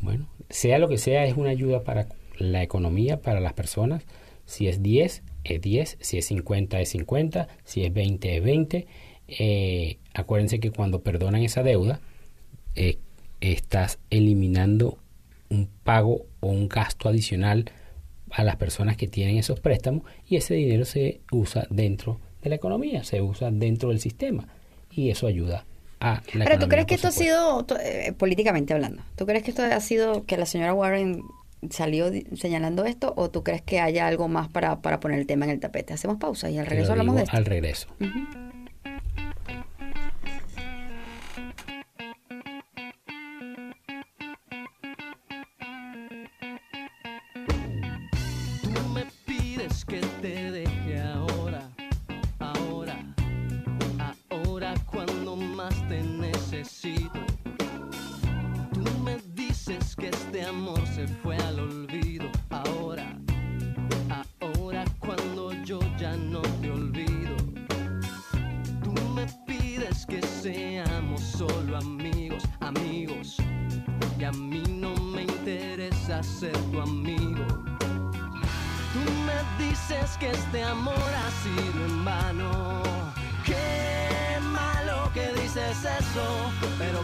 [0.00, 2.06] Bueno, sea lo que sea, es una ayuda para
[2.38, 4.04] la economía, para las personas.
[4.44, 5.98] Si es 10, es 10.
[6.00, 7.48] Si es 50, es 50.
[7.64, 8.86] Si es 20, es 20.
[9.28, 12.00] Eh, acuérdense que cuando perdonan esa deuda,
[12.76, 12.98] eh,
[13.52, 14.98] estás eliminando
[15.48, 17.70] un pago o un gasto adicional
[18.30, 22.56] a las personas que tienen esos préstamos y ese dinero se usa dentro de la
[22.56, 24.48] economía, se usa dentro del sistema
[24.90, 25.64] y eso ayuda
[26.00, 29.50] a la Pero tú crees que esto ha sido, eh, políticamente hablando, ¿tú crees que
[29.50, 31.22] esto ha sido que la señora Warren
[31.70, 35.46] salió señalando esto o tú crees que haya algo más para, para poner el tema
[35.46, 35.94] en el tapete?
[35.94, 37.36] Hacemos pausa y al regreso hablamos de esto.
[37.36, 37.88] Al regreso.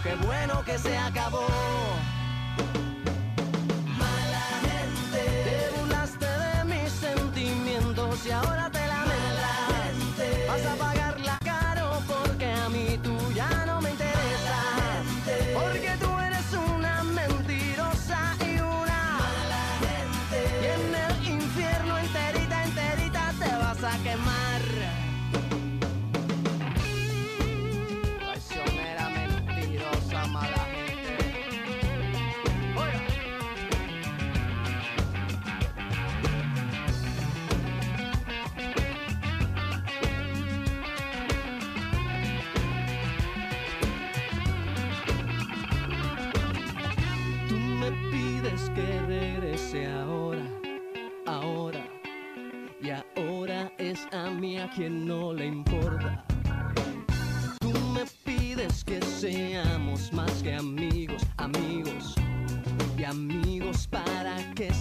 [0.03, 0.21] Quien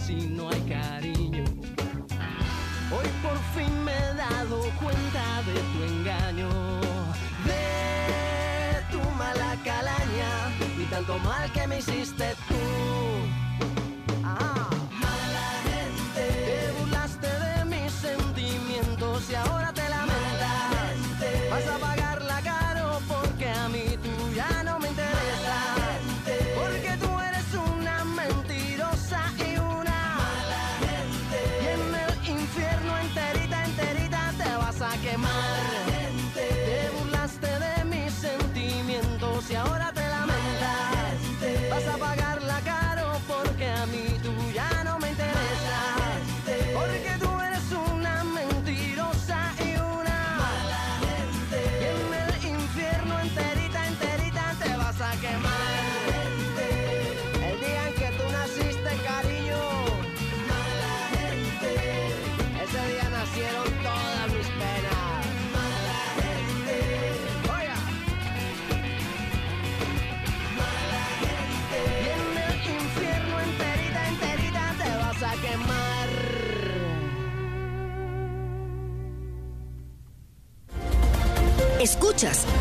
[0.05, 1.43] si no hay cariño.
[2.91, 6.49] Hoy por fin me he dado cuenta de tu engaño,
[7.45, 10.31] de tu mala calaña
[10.77, 12.35] y tanto mal que me hiciste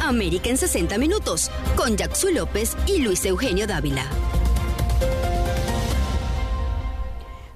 [0.03, 4.07] América en 60 Minutos con Jackson López y Luis Eugenio Dávila.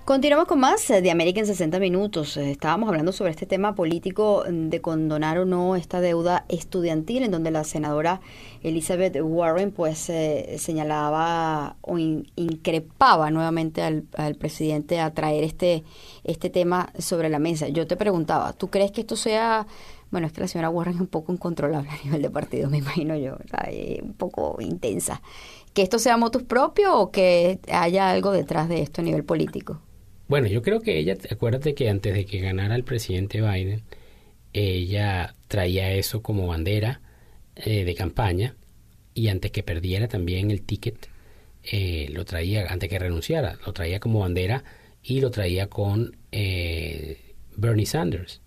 [0.04, 2.36] Continuamos con más de América en 60 Minutos.
[2.36, 7.30] Eh, estábamos hablando sobre este tema político de condonar o no esta deuda estudiantil, en
[7.30, 8.20] donde la senadora
[8.62, 15.84] Elizabeth Warren pues eh, señalaba o increpaba nuevamente al, al, presidente a traer este,
[16.22, 17.68] este tema sobre la mesa.
[17.68, 19.66] Yo te preguntaba, ¿tú crees que esto sea
[20.14, 22.78] Bueno, es que la señora Warren es un poco incontrolable a nivel de partido, me
[22.78, 23.36] imagino yo,
[24.00, 25.20] un poco intensa.
[25.72, 29.80] ¿Que esto sea motus propio o que haya algo detrás de esto a nivel político?
[30.28, 33.82] Bueno, yo creo que ella, acuérdate que antes de que ganara el presidente Biden,
[34.52, 37.00] ella traía eso como bandera
[37.56, 38.54] eh, de campaña
[39.14, 41.08] y antes que perdiera también el ticket,
[41.64, 44.62] eh, lo traía, antes que renunciara, lo traía como bandera
[45.02, 48.43] y lo traía con eh, Bernie Sanders.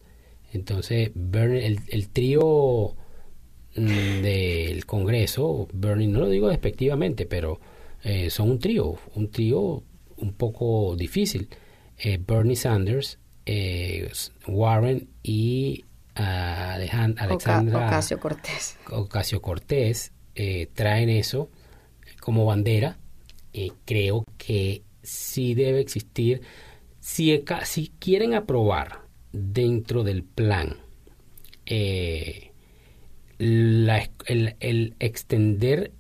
[0.58, 2.96] Entonces, el, el trío
[3.76, 7.60] mm, del Congreso, Bernie, no lo digo despectivamente, pero
[8.04, 9.84] eh, son un trío, un trío
[10.18, 11.48] un poco difícil.
[12.00, 14.10] Eh, Bernie Sanders, eh,
[14.48, 15.86] Warren y
[16.16, 18.78] Alexandra Ocasio Cortés.
[18.90, 20.12] Ocasio Cortés
[20.74, 21.50] traen eso
[22.20, 22.98] como bandera.
[23.86, 26.42] creo que sí debe existir.
[27.00, 29.07] Si, si quieren aprobar
[29.38, 30.78] dentro del plan.
[31.66, 32.52] Eh,
[33.40, 35.92] el, extender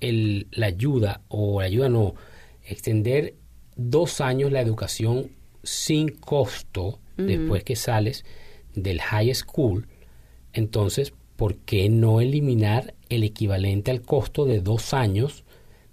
[0.00, 2.14] el, la ayuda o la ayuda no,
[2.64, 3.34] extender
[3.76, 5.30] dos años la educación
[5.62, 8.24] sin costo después que sales
[8.74, 9.86] del high school,
[10.52, 15.44] entonces, ¿por qué no eliminar el equivalente al costo de dos años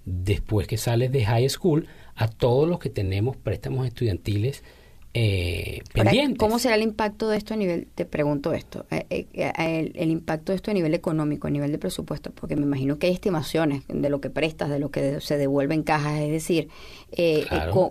[0.05, 4.63] después que sales de high school a todos los que tenemos préstamos estudiantiles
[5.15, 5.81] eh,
[6.37, 10.51] ¿Cómo será el impacto de esto a nivel, te pregunto esto, eh, eh, el, impacto
[10.51, 12.31] de esto a nivel económico, a nivel de presupuesto?
[12.31, 15.73] Porque me imagino que hay estimaciones de lo que prestas, de lo que se devuelve
[15.73, 16.69] en cajas, es decir,
[17.11, 17.45] eh,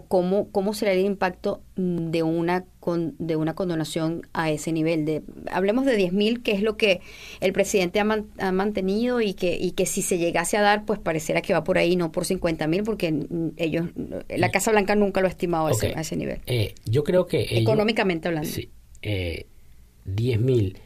[0.09, 2.65] ¿cómo, ¿cómo será el impacto de una
[2.97, 5.05] de una condonación a ese nivel.
[5.05, 7.01] De, hablemos de 10.000, que es lo que
[7.41, 10.99] el presidente ha, ha, mantenido y que, y que si se llegase a dar, pues
[10.99, 13.87] pareciera que va por ahí, no por 50.000, porque ellos,
[14.29, 16.41] la Casa Blanca nunca lo ha estimado a, ese, nivel.
[16.47, 17.59] Eh, yo creo que...
[17.59, 18.49] Económicamente hablando.
[18.49, 18.71] Sí.
[19.03, 19.47] Eh,
[20.07, 20.77] 10.000,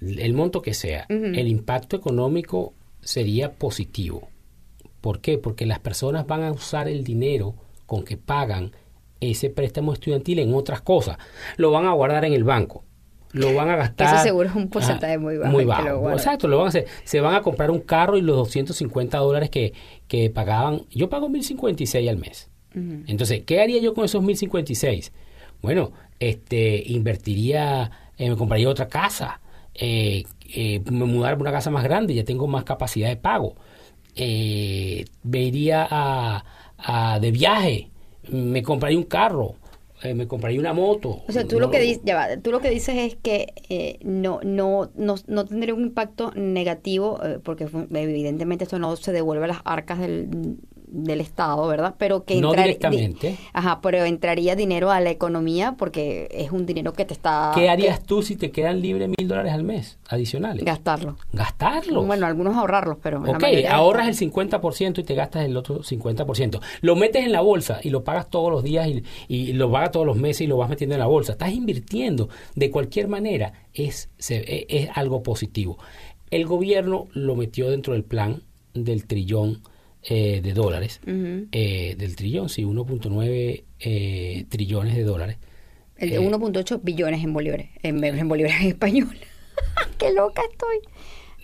[0.00, 4.28] el monto que sea, el impacto económico sería positivo.
[5.00, 5.36] ¿Por qué?
[5.36, 7.54] Porque las personas van a usar el dinero
[7.92, 8.72] con que pagan
[9.20, 11.18] ese préstamo estudiantil en otras cosas.
[11.58, 12.84] Lo van a guardar en el banco.
[13.32, 14.14] Lo van a gastar.
[14.14, 15.52] Eso seguro es un porcentaje muy bajo.
[15.52, 16.10] Muy bajo.
[16.10, 16.86] Exacto, lo van a hacer.
[17.04, 19.74] Se van a comprar un carro y los 250 dólares que,
[20.08, 20.86] que pagaban.
[20.88, 22.48] Yo pago 1056 al mes.
[22.74, 25.12] Entonces, ¿qué haría yo con esos 1056?
[25.60, 29.42] Bueno, este, invertiría, eh, me compraría otra casa,
[29.74, 33.56] eh, eh, me mudaría a una casa más grande, ya tengo más capacidad de pago.
[34.14, 36.44] Eh, me iría a,
[36.82, 37.90] a, de viaje,
[38.28, 39.54] me compraría un carro,
[40.02, 41.22] eh, me compraría una moto.
[41.28, 42.02] O sea, tú, lo, que dices,
[42.42, 47.22] tú lo que dices es que eh, no, no, no, no tendría un impacto negativo,
[47.22, 50.58] eh, porque evidentemente esto no se devuelve a las arcas del,
[50.92, 51.94] del Estado, ¿verdad?
[51.98, 53.38] Pero que no directamente.
[53.52, 57.52] ajá, pero entraría dinero a la economía porque es un dinero que te está...
[57.54, 60.64] ¿Qué harías tú si te quedan libres mil dólares al mes adicionales?
[60.64, 61.16] Gastarlo.
[61.32, 62.04] Gastarlo.
[62.04, 63.22] Bueno, algunos ahorrarlos, pero...
[63.22, 66.60] Ok, ahorras el 50% y te gastas el otro 50%.
[66.82, 69.92] Lo metes en la bolsa y lo pagas todos los días y, y lo pagas
[69.92, 71.32] todos los meses y lo vas metiendo en la bolsa.
[71.32, 72.28] Estás invirtiendo.
[72.54, 75.78] De cualquier manera, es, e, es algo positivo.
[76.30, 78.42] El gobierno lo metió dentro del plan
[78.74, 79.62] del trillón
[80.04, 85.36] eh, de dólares, eh, del trillón, sí, 1.9 eh, trillones de dólares.
[85.96, 89.16] El de 1.8 billones en bolívares, en, en bolívares en español.
[89.98, 90.78] ¡Qué loca estoy!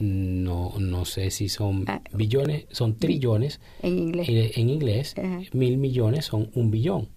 [0.00, 3.60] No, no sé si son ah, billones, son trillones.
[3.80, 4.28] En inglés.
[4.28, 5.14] en inglés,
[5.52, 7.10] mil millones son un billón.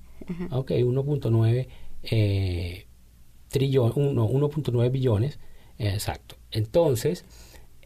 [0.51, 1.67] Ok, 1.9
[2.03, 2.85] eh,
[3.49, 5.39] trillón, 1.9 billones,
[5.79, 6.35] exacto.
[6.51, 7.25] Entonces,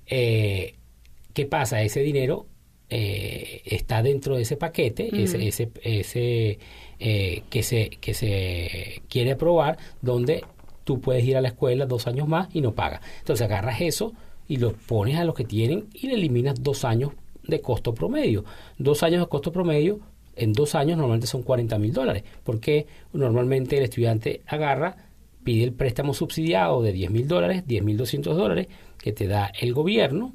[0.06, 1.82] ¿qué pasa?
[1.84, 2.48] Ese dinero
[2.90, 6.60] eh, está dentro de ese paquete, ese, ese, ese
[7.00, 10.44] eh, que, se, que se quiere aprobar, donde
[10.84, 13.02] tú puedes ir a la escuela dos años más y no pagas.
[13.20, 14.14] Entonces agarras eso
[14.48, 17.12] y lo pones a los que tienen y le eliminas dos años
[17.44, 18.46] de costo promedio.
[18.78, 20.00] Dos años de costo promedio,
[20.36, 24.98] en dos años normalmente son 40 mil dólares, porque normalmente el estudiante agarra,
[25.44, 28.68] pide el préstamo subsidiado de 10 mil dólares, 10 mil 200 dólares
[28.98, 30.34] que te da el gobierno,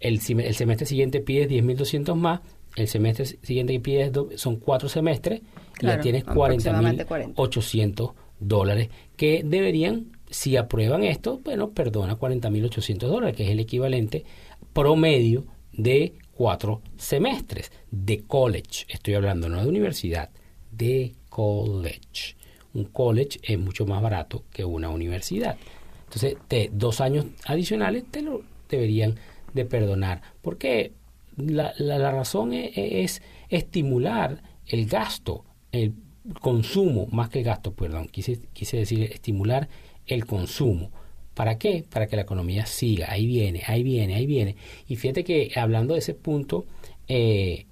[0.00, 2.40] el, el semestre siguiente pides 10.200 más,
[2.76, 5.42] el semestre siguiente que pides son cuatro semestres,
[5.80, 13.44] y ya tienes 40.800 dólares que deberían, si aprueban esto, bueno, perdona 40.800 dólares, que
[13.44, 14.24] es el equivalente
[14.72, 18.86] promedio de cuatro semestres de college.
[18.88, 20.30] Estoy hablando no de universidad,
[20.70, 22.36] de college.
[22.72, 25.56] Un college es mucho más barato que una universidad.
[26.04, 29.16] Entonces, de dos años adicionales te lo deberían
[29.52, 30.22] de perdonar.
[30.42, 30.92] Porque
[31.36, 35.94] la, la, razón e, e, es, estimular el gasto, el
[36.40, 39.68] consumo, más que el gasto, perdón, quise, quise decir estimular
[40.06, 40.90] el consumo.
[41.34, 41.84] ¿Para qué?
[41.88, 43.10] Para que la economía siga.
[43.10, 44.56] Ahí viene, ahí viene, ahí viene.
[44.88, 46.66] Y fíjate que hablando de ese punto
[47.08, 47.66] eh,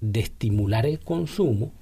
[0.00, 1.72] de estimular el consumo,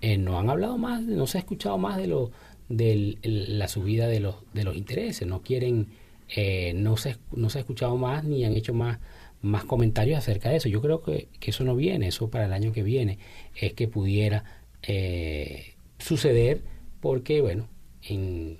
[0.00, 2.30] eh, no han hablado más, no se ha escuchado más de lo
[2.68, 5.26] de la subida de los, de los intereses.
[5.26, 5.88] No quieren,
[6.28, 8.98] eh, no, se, no se ha escuchado más ni han hecho más,
[9.40, 10.68] más comentarios acerca de eso.
[10.68, 13.18] Yo creo que, eso no viene, eso para el año que viene
[13.54, 14.44] es que pudiera
[14.82, 16.62] eh, suceder
[17.00, 17.68] porque, bueno,
[18.02, 18.58] en,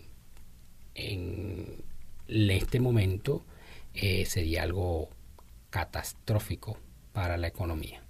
[0.95, 1.85] en
[2.27, 3.45] este momento
[3.95, 5.11] eh, sería algo
[5.71, 6.79] catastrófico
[7.13, 8.03] para la economía.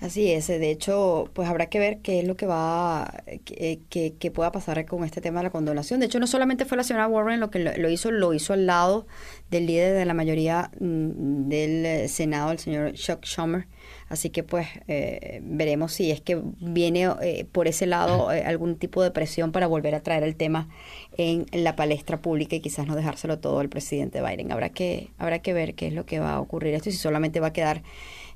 [0.00, 4.30] Así es, de hecho, pues habrá que ver qué es lo que va, qué, qué,
[4.30, 5.98] pueda pasar con este tema de la condonación.
[5.98, 8.66] De hecho, no solamente fue la señora Warren lo que lo, hizo, lo hizo al
[8.66, 9.08] lado
[9.50, 13.66] del líder de la mayoría mm, del Senado, el señor Chuck Schumer.
[14.08, 18.76] Así que pues eh, veremos si es que viene eh, por ese lado eh, algún
[18.76, 20.68] tipo de presión para volver a traer el tema
[21.16, 24.50] en la palestra pública y quizás no dejárselo todo al presidente Biden.
[24.50, 26.98] Habrá que, habrá que ver qué es lo que va a ocurrir esto y si
[26.98, 27.82] solamente va a quedar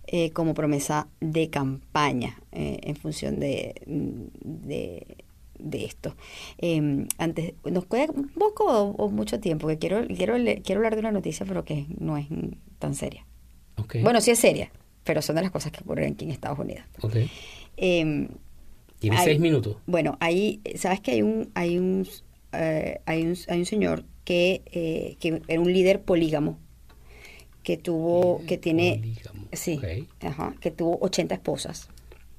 [0.09, 6.17] eh, como promesa de campaña eh, en función de, de, esto.
[6.59, 10.35] Eh, antes, nos queda un poco o, mucho tiempo, que quiero, quiero,
[10.65, 12.27] quiero hablar de una noticia, pero que no es
[12.81, 13.25] tan seria.
[14.03, 14.73] Bueno, sí es seria,
[15.05, 16.85] pero son de las cosas que ocurren aquí en Estados Unidos.
[17.01, 17.31] Okay.
[17.77, 19.77] Tiene seis minutos.
[19.87, 22.09] Bueno, ahí, sabes que hay un, hay un,
[22.51, 26.59] hay un, hay un señor que, que era un líder polígamo
[27.63, 29.15] que tuvo, que tiene,
[29.53, 29.81] sí,
[30.21, 31.89] ajá, que tuvo 80 esposas.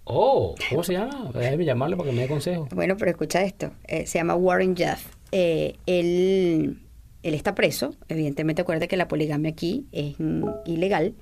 [0.06, 1.32] Oh, ¿cómo se llama?
[1.34, 2.68] Déjame llamarle para que me dé consejo.
[2.74, 5.06] Bueno, pero escucha esto, eh, se llama Warren Jeff.
[5.32, 6.82] Eh, él,
[7.24, 10.16] él está preso, evidentemente acuérdate que la poligamia aquí es
[10.66, 11.14] ilegal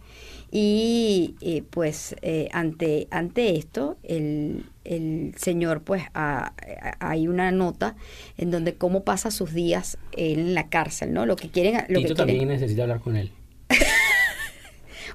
[0.53, 2.15] y eh, pues
[2.51, 7.95] ante, ante esto el, el señor pues hay una nota
[8.37, 11.25] en donde cómo pasa sus días en la cárcel, ¿no?
[11.25, 11.85] Lo que quieren...
[11.87, 13.31] Lo que también necesita hablar con él.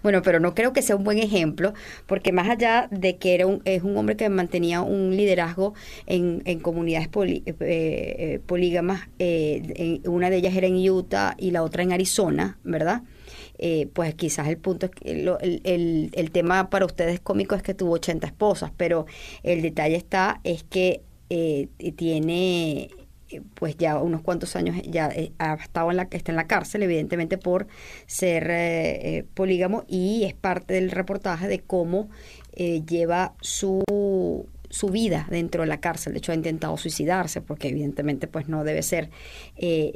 [0.02, 1.74] Bueno, pero no creo que sea un buen ejemplo,
[2.06, 5.74] porque más allá de que era un, es un hombre que mantenía un liderazgo
[6.06, 11.62] en, en comunidades eh, eh, polígamas, eh, una de ellas era en Utah y la
[11.62, 13.02] otra en Arizona, ¿verdad?
[13.94, 15.30] pues quizás el punto el,
[15.64, 19.06] el, el, tema para ustedes cómico es que tuvo 80 esposas, pero
[19.42, 21.00] el detalle está es que
[21.96, 22.90] tiene eh,
[23.54, 26.82] pues ya unos cuantos años ya eh, ha estado en la está en la cárcel
[26.82, 27.66] evidentemente por
[28.06, 32.08] ser eh, polígamo y es parte del reportaje de cómo
[32.56, 36.12] lleva su su vida dentro de la cárcel.
[36.14, 39.10] De hecho, ha intentado suicidarse porque evidentemente pues no debe ser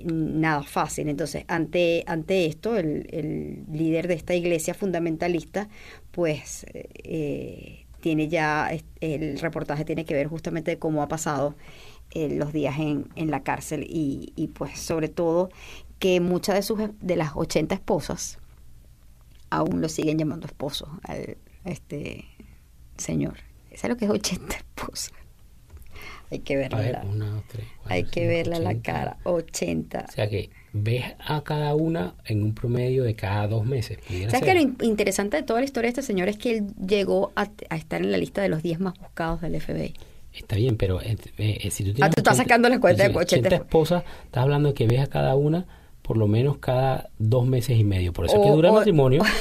[0.05, 1.09] nada fácil.
[1.09, 5.69] Entonces, ante, ante esto, el, el líder de esta iglesia fundamentalista
[6.13, 6.67] pues
[8.01, 8.71] tiene ya,
[9.01, 11.55] el reportaje tiene que ver justamente de cómo ha pasado
[12.13, 15.51] eh, los días en, en la cárcel y, y, pues sobre todo
[15.99, 18.39] que muchas de sus de las 80 esposas
[19.51, 22.25] aún lo siguen llamando esposo al este
[22.97, 23.39] señor.
[23.75, 25.13] ¿Sabes lo que es 80 esposas?
[26.31, 27.03] Hay que verla.
[27.87, 29.19] hay que verla la cara.
[29.25, 30.07] 80.
[30.09, 33.99] O sea que ves a cada una en un promedio de cada dos meses.
[34.29, 37.33] ¿Sabes que lo interesante de toda la historia de este señor es que él llegó
[37.35, 39.95] a, a estar en la lista de los 10 más buscados del FBI?
[40.35, 42.11] Está bien, pero eh, eh, si tú tienes...
[42.11, 45.07] Ah, tú estás sacando la cuenta de 80 esposas, estás hablando de que ves a
[45.07, 45.67] cada una
[46.03, 48.13] por lo menos cada dos meses y medio.
[48.13, 49.23] Por eso es que dura el matrimonio.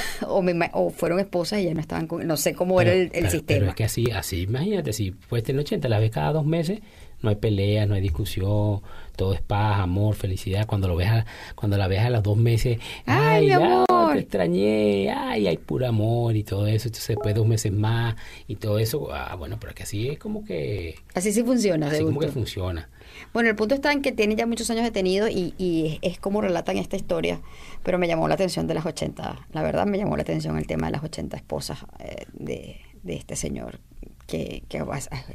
[0.72, 2.24] O, fueron esposas y ya no estaban con...
[2.26, 3.42] No sé cómo era el, sistema.
[3.46, 6.80] Pero es que así, así, imagínate, si puedes tener 80, la ves cada dos meses,
[7.22, 8.82] no hay peleas, no hay discusión,
[9.16, 10.66] todo es paz, amor, felicidad.
[10.66, 11.10] Cuando lo ves
[11.56, 16.36] cuando la ves a los dos meses, ay, ay te extrañé, ay, hay puro amor
[16.36, 16.88] y todo eso.
[16.88, 20.44] Entonces después dos meses más y todo eso, ah, bueno, pero que así es como
[20.44, 20.96] que...
[21.14, 21.88] Así sí funciona.
[21.88, 22.88] Así como que funciona.
[23.32, 26.40] Bueno, el punto está en que tiene ya muchos años detenido y, y es como
[26.40, 27.40] relatan esta historia,
[27.82, 30.66] pero me llamó la atención de las 80, la verdad me llamó la atención el
[30.66, 33.80] tema de las 80 esposas eh, de, de este señor
[34.26, 34.84] que, que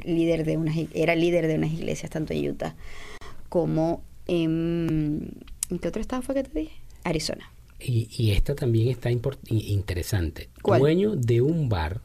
[0.04, 2.74] líder de unas, era líder de unas iglesias tanto en Utah
[3.48, 5.32] como en...
[5.68, 6.76] ¿En qué otro estado fue que te dije?
[7.04, 7.50] Arizona.
[7.78, 10.50] Y, y esta también está interesante.
[10.64, 12.00] Dueño de un bar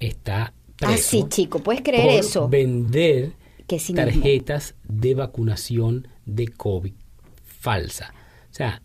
[0.00, 2.48] está preso Ah, sí, chico, ¿puedes creer por eso?
[2.48, 3.32] Vender
[3.94, 6.92] tarjetas de vacunación de COVID
[7.44, 8.12] falsa.
[8.50, 8.82] O sea,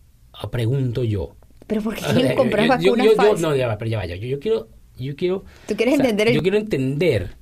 [0.51, 1.35] pregunto yo.
[1.67, 3.41] ¿Pero por qué quieren comprar vacunas falsas?
[3.41, 4.15] no, ya pero ya vaya.
[4.15, 4.69] Yo, yo quiero...
[4.97, 7.37] Yo quiero ¿Tú quieres entender Yo quiero entender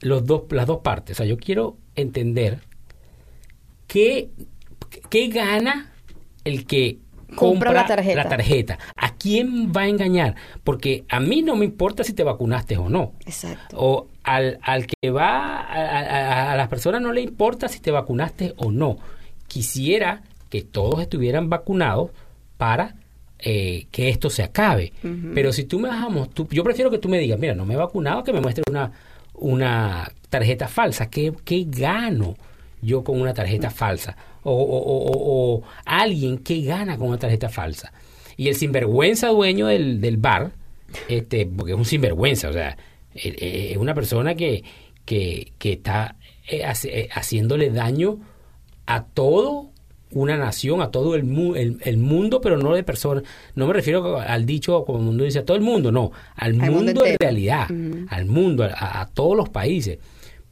[0.00, 1.16] los dos, las dos partes.
[1.16, 2.60] O sea, yo quiero entender
[3.86, 4.30] qué,
[5.10, 5.92] qué gana
[6.44, 7.00] el que
[7.34, 8.78] compra, la, tarjeta.
[8.96, 10.34] ¿A quién va a engañar?
[10.64, 13.12] Porque a mí no me importa si te vacunaste o no.
[13.26, 13.76] Exacto.
[13.78, 18.54] O al, al que va, a, a, las personas no le importa si te vacunaste
[18.56, 18.98] o no.
[19.46, 22.10] Quisiera que todos estuvieran vacunados
[22.56, 22.94] para
[23.40, 24.92] eh, que esto se acabe.
[25.34, 27.74] Pero si tú me bajamos, tú, yo prefiero que tú me digas, mira, no me
[27.74, 28.90] he vacunado, que me muestres una,
[29.34, 31.08] una tarjeta falsa.
[31.08, 32.36] ¿Qué, ¿Qué gano
[32.82, 34.16] yo con una tarjeta falsa?
[34.50, 37.92] O, o, alguien que gana con una tarjeta falsa.
[38.36, 40.52] Y el sinvergüenza dueño del, del bar,
[41.08, 42.76] este, porque es un sinvergüenza, o sea,
[43.14, 44.64] eh, eh, es una persona que,
[45.04, 46.16] que, que está
[47.12, 48.20] haciéndole daño
[48.86, 49.70] a todo
[50.10, 53.24] una nación, a todo el, el, mundo, pero no de personas.
[53.54, 56.54] No me refiero al dicho, como el mundo dice, a todo el mundo, no, al,
[56.54, 57.68] mundo, en realidad,
[58.08, 59.98] al mundo, a, todos los países,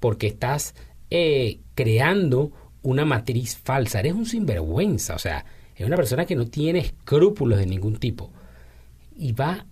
[0.01, 0.75] porque estás
[1.11, 2.53] eh, creando
[2.87, 4.01] una matriz falsa.
[4.01, 8.31] Eres un sinvergüenza, o sea, es una persona que no tiene escrúpulos de ningún tipo.
[9.17, 9.67] Y va,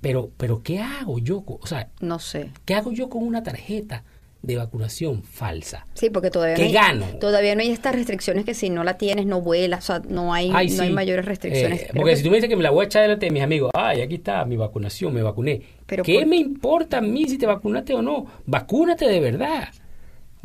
[0.00, 1.44] pero, pero ¿qué hago yo?
[1.46, 2.50] O sea, no sé.
[2.64, 4.04] ¿Qué hago yo con una tarjeta?
[4.42, 5.86] de vacunación falsa.
[5.94, 7.06] Sí, porque todavía, no hay, gano?
[7.18, 10.32] todavía no hay estas restricciones que si no la tienes no vuelas, o sea, no
[10.32, 11.82] hay, no hay mayores restricciones.
[11.82, 13.42] Eh, porque si tú me dices que me la voy a echar delante de mis
[13.42, 15.62] amigos, ay, aquí está mi vacunación, me vacuné.
[15.86, 18.26] Pero ¿Qué me importa a mí si te vacunaste o no?
[18.46, 19.68] Vacúnate de verdad.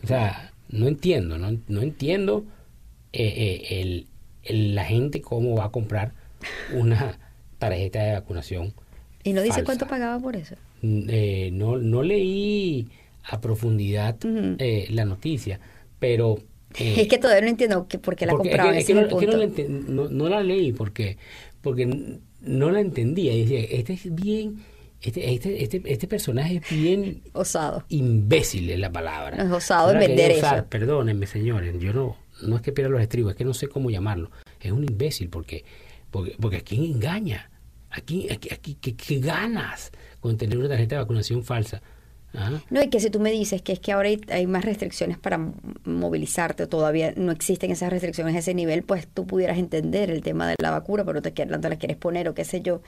[0.03, 2.45] O sea, no entiendo, no, no entiendo
[3.13, 4.05] eh, eh,
[4.43, 6.13] el, la gente cómo va a comprar
[6.73, 7.19] una
[7.59, 8.73] tarjeta de vacunación.
[9.23, 10.55] ¿Y no dice cuánto pagaba por eso?
[10.81, 12.87] Mm, no, no leí
[13.23, 15.59] a profundidad eh, la noticia,
[15.99, 16.39] pero...
[16.79, 18.75] Eh, es que todavía no entiendo que, por qué la compraban.
[18.75, 21.17] Es que, no, no, la leí porque,
[21.61, 23.33] porque no la entendía.
[23.33, 24.63] Decía, este es bien...
[25.01, 27.83] Este, este, este, este personaje es bien osado.
[27.89, 29.43] Imbécil es la palabra.
[29.43, 30.65] Es osado en vender eso.
[30.69, 33.89] Perdónenme, señores, yo no, no es que pierda los estribos, es que no sé cómo
[33.89, 34.29] llamarlo.
[34.59, 35.65] Es un imbécil porque,
[36.11, 37.49] porque, porque ¿a quién engaña?
[37.89, 41.81] Aquí, aquí, aquí ¿qué, ¿qué, ganas con tener una tarjeta de vacunación falsa?
[42.69, 45.37] No, y que si tú me dices que es que ahora hay, más restricciones para
[45.83, 50.21] movilizarte o todavía no existen esas restricciones a ese nivel, pues tú pudieras entender el
[50.21, 52.81] tema de la vacuna, pero te, no te la quieres poner o qué sé yo.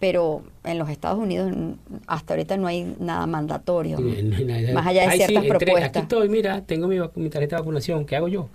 [0.00, 1.52] Pero en los Estados Unidos
[2.06, 3.98] hasta ahorita no hay nada mandatorio.
[4.74, 5.88] más allá de ciertas propuestas.
[5.90, 8.48] Aquí estoy, mira, tengo mi, mi tarjeta de vacunación, ¿qué hago yo?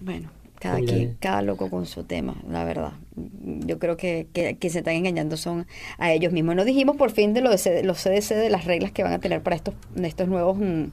[0.00, 0.28] Bueno,
[0.58, 2.92] cada quien, cada loco con su tema, la verdad.
[3.64, 5.66] Yo creo que, que, se están engañando son
[5.98, 6.56] a ellos mismos.
[6.56, 9.18] No dijimos por fin de, lo de los CDC, de las reglas que van a
[9.20, 10.84] tener para estos, estos nuevos mm,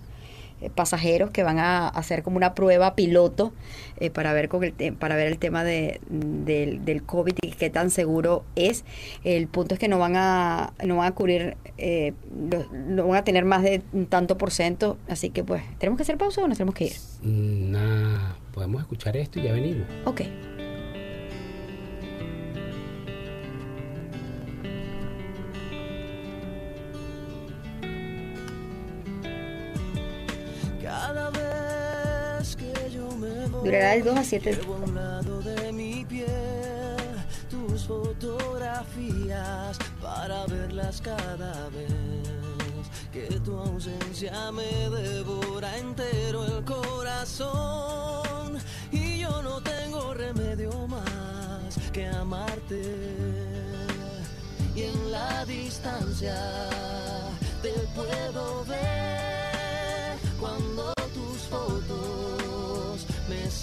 [0.73, 3.53] pasajeros que van a hacer como una prueba piloto
[3.99, 7.91] eh, para ver con el para ver el tema de, del COVID y qué tan
[7.91, 8.85] seguro es.
[9.23, 13.23] El punto es que no van a no van a cubrir eh, no, van a
[13.23, 16.47] tener más de un tanto por ciento, así que pues tenemos que hacer pausa o
[16.47, 16.93] nos tenemos que ir.
[17.21, 19.87] Nah, podemos escuchar esto y ya venimos.
[20.05, 20.21] Ok.
[33.65, 34.59] Durará de 2 a 7
[37.49, 41.91] tus fotografías para verlas cada vez
[43.11, 48.59] que tu ausencia me devora entero el corazón
[48.91, 52.83] y yo no tengo remedio más que amarte.
[54.75, 56.35] Y en la distancia
[57.63, 59.44] te puedo ver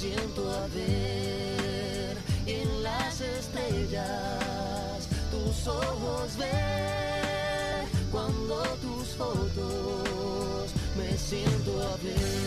[0.02, 11.96] siento a ver en las estrellas tus ojos ver cuando tus fotos me siento a
[12.02, 12.42] ver.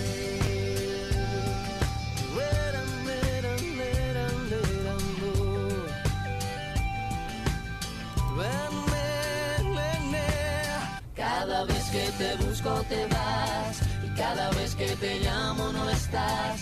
[11.15, 16.61] Cada vez que te busco te vas cada vez que te llamo no estás,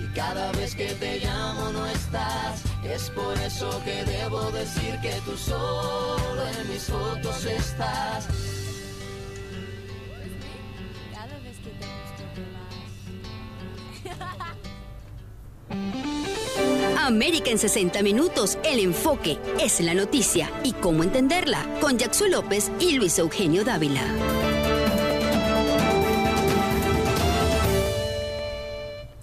[0.00, 2.62] y cada vez que te llamo no estás.
[2.84, 8.26] Es por eso que debo decir que tú solo en mis fotos estás.
[11.12, 12.42] Cada vez que te busco te
[15.74, 16.98] vas.
[17.08, 22.70] América en 60 minutos, el enfoque es la noticia y cómo entenderla con Jackson López
[22.80, 24.57] y Luis Eugenio Dávila.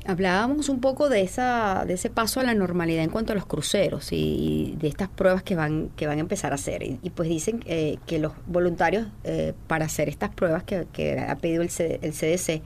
[0.08, 3.46] Hablábamos un poco de esa de ese paso a la normalidad en cuanto a los
[3.46, 6.84] cruceros y, de estas pruebas que van que van a empezar a hacer.
[6.84, 11.36] Y, pues dicen eh, que los voluntarios eh, para hacer estas pruebas que, que ha
[11.38, 12.62] pedido el, C- el CDC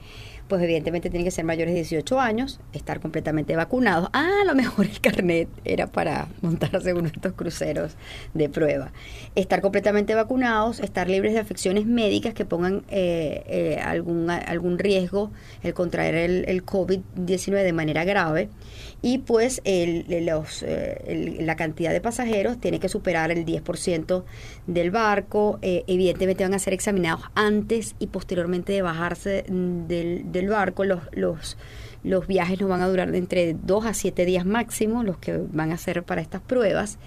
[0.50, 4.10] pues evidentemente tienen que ser mayores de 18 años, estar completamente vacunados.
[4.12, 7.92] Ah, a lo mejor el carnet era para montarse uno de estos cruceros
[8.34, 8.92] de prueba.
[9.36, 15.30] Estar completamente vacunados, estar libres de afecciones médicas que pongan eh, eh, algún, algún riesgo
[15.62, 18.50] el contraer el, el COVID-19 de manera grave.
[19.02, 20.04] Y pues eh,
[21.06, 24.24] el- la cantidad de pasajeros tiene que superar el 10%
[24.66, 25.58] del barco.
[25.62, 30.84] Eh, evidentemente van a ser examinados antes y posteriormente de bajarse del, barco.
[30.84, 31.56] Los,
[32.02, 35.70] los, viajes nos van a durar entre 2 a 7 días máximo, los que van
[35.70, 36.98] a hacer para estas pruebas.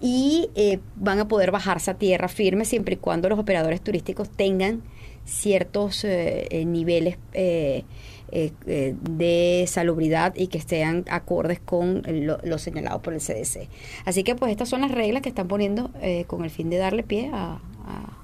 [0.00, 4.30] Y eh, van a poder bajarse a tierra firme siempre y cuando los operadores turísticos
[4.30, 4.82] tengan
[5.24, 6.04] ciertos
[6.50, 7.18] niveles
[8.32, 13.68] eh, eh, de salubridad y que estén acordes con lo, lo señalado por el CDC.
[14.04, 16.76] Así que pues estas son las reglas que están poniendo eh, con el fin de
[16.78, 17.54] darle pie a,
[17.86, 18.16] a-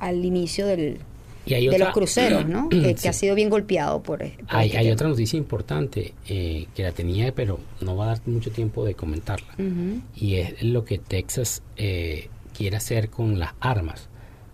[0.00, 0.98] al inicio del,
[1.46, 2.68] Y hay de otra- los cruceros, ¿no?
[2.70, 6.82] que, ha sido bien golpeado por, por Hay, este hay otra noticia importante eh, que
[6.82, 9.54] la tenía, pero no va a dar mucho tiempo de comentarla.
[10.16, 14.08] Y es lo que Texas eh, quiere hacer con las armas.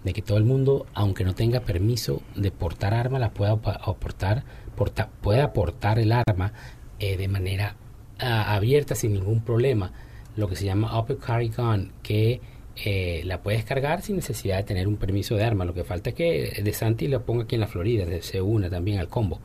[0.06, 4.44] De que todo el mundo, aunque no tenga permiso de portar armas, la pueda aportar,
[4.76, 6.52] porta- pueda portar el arma
[7.00, 7.74] eh, de manera
[8.20, 9.90] ah, abierta sin ningún problema.
[10.36, 12.40] Lo que se llama Open Carry Gun, que
[12.84, 15.64] eh, la puedes cargar sin necesidad de tener un permiso de arma.
[15.64, 18.70] Lo que falta es que De Santi lo ponga aquí en la Florida, se una
[18.70, 19.40] también al combo.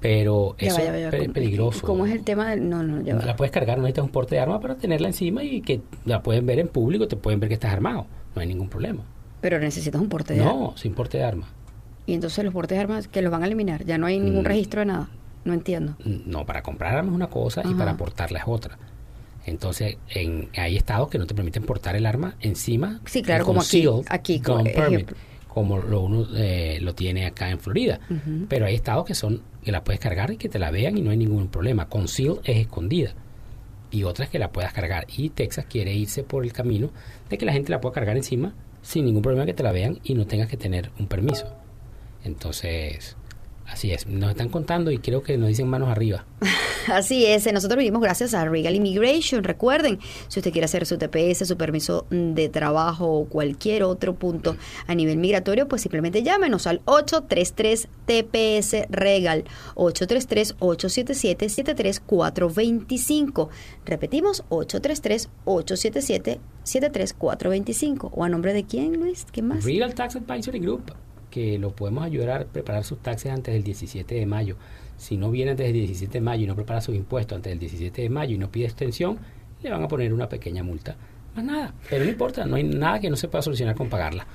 [0.00, 1.08] Pero eso va, ya va, ya va.
[1.10, 1.86] es pe- ¿Cómo- peligroso.
[1.86, 2.68] ¿Cómo es el tema del.?
[2.68, 3.24] No, no, ya va.
[3.24, 6.22] La puedes cargar, no necesitas un porte de arma para tenerla encima y que la
[6.24, 8.06] pueden ver en público, te pueden ver que estás armado.
[8.34, 9.04] No hay ningún problema.
[9.42, 10.54] Pero necesitas un porte de armas.
[10.54, 11.48] No, sin porte de arma.
[12.06, 13.84] Y entonces los portes de armas que los van a eliminar.
[13.84, 14.46] Ya no hay ningún Mm.
[14.46, 15.10] registro de nada.
[15.44, 15.96] No entiendo.
[16.04, 18.78] No, para comprar armas es una cosa y para portarla es otra.
[19.44, 23.00] Entonces, en, hay estados que no te permiten portar el arma encima.
[23.06, 25.10] Sí, claro, como aquí- aquí, gun permit,
[25.48, 27.98] como lo uno eh, lo tiene acá en Florida.
[28.48, 31.02] Pero hay estados que son que la puedes cargar y que te la vean y
[31.02, 31.88] no hay ningún problema.
[31.88, 33.14] Conceal es escondida.
[33.90, 35.06] Y otras que la puedas cargar.
[35.16, 36.90] Y Texas quiere irse por el camino
[37.28, 40.00] de que la gente la pueda cargar encima sin ningún problema que te la vean
[40.04, 41.46] y no tengas que tener un permiso.
[42.24, 43.16] Entonces,
[43.66, 44.06] así es.
[44.06, 46.24] Nos están contando y creo que nos dicen manos arriba.
[46.88, 49.44] Así es, eh, nosotros vivimos gracias a Regal Immigration.
[49.44, 54.56] Recuerden, si usted quiere hacer su TPS, su permiso de trabajo o cualquier otro punto
[54.88, 59.44] a nivel migratorio, pues simplemente llámenos al 833 TPS Regal
[59.76, 63.48] 833 877 73425.
[63.84, 68.10] Repetimos 833 877 73425.
[68.14, 69.26] ¿O a nombre de quién, Luis?
[69.30, 69.64] ¿Qué más?
[69.64, 70.92] Real Tax Advisory Group,
[71.32, 74.56] que lo podemos ayudar a preparar sus taxes antes del 17 de mayo.
[74.96, 77.58] Si no viene antes del 17 de mayo y no prepara sus impuestos antes del
[77.58, 79.18] 17 de mayo y no pide extensión,
[79.62, 80.94] le van a poner una pequeña multa.
[81.34, 84.26] Más nada, pero no importa, no hay nada que no se pueda solucionar con pagarla.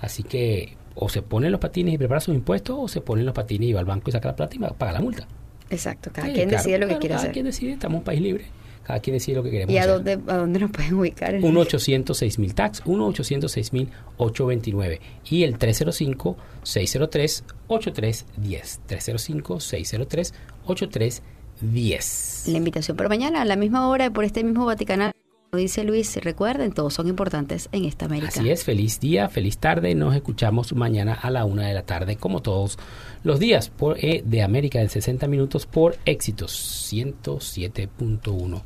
[0.00, 3.34] Así que o se ponen los patines y prepara sus impuestos o se ponen los
[3.34, 5.26] patines y va al banco y saca la plata y paga la multa.
[5.68, 7.32] Exacto, cada Sí, quien claro, decide lo que claro, quiere cada hacer.
[7.32, 8.44] quien decide, estamos en un país libre.
[8.84, 9.94] Cada quien decide lo que queremos ¿Y a hacer.
[9.94, 11.34] dónde, a dónde nos pueden ubicar?
[11.40, 20.34] 1 806 mil tax 1 806 mil 829 y el 305 603 8310 305 603
[20.66, 25.12] 8310 La invitación para mañana a la misma hora y por este mismo Vaticanal.
[25.54, 28.28] Dice Luis, recuerden, todos son importantes en esta América.
[28.28, 29.94] Así es, feliz día, feliz tarde.
[29.94, 32.78] Nos escuchamos mañana a la una de la tarde, como todos
[33.22, 38.62] los días, por eh, de América en 60 minutos por éxitos 107.1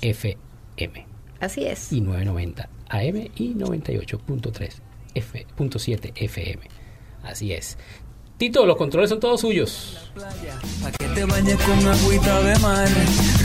[0.00, 1.06] FM
[1.40, 1.92] Así es.
[1.92, 4.80] y 990 AM y 98.3
[5.14, 6.62] F, punto 7 FM.
[7.22, 7.76] Así es.
[8.38, 9.96] Tito, los controles son todos suyos.
[10.14, 12.86] pa' que te bañes con agüita de mar.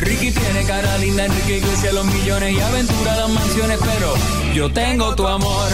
[0.02, 4.14] Ricky tiene cara linda, Enrique Iglesias los millones y aventura las mansiones, pero
[4.54, 5.70] yo tengo tu amor.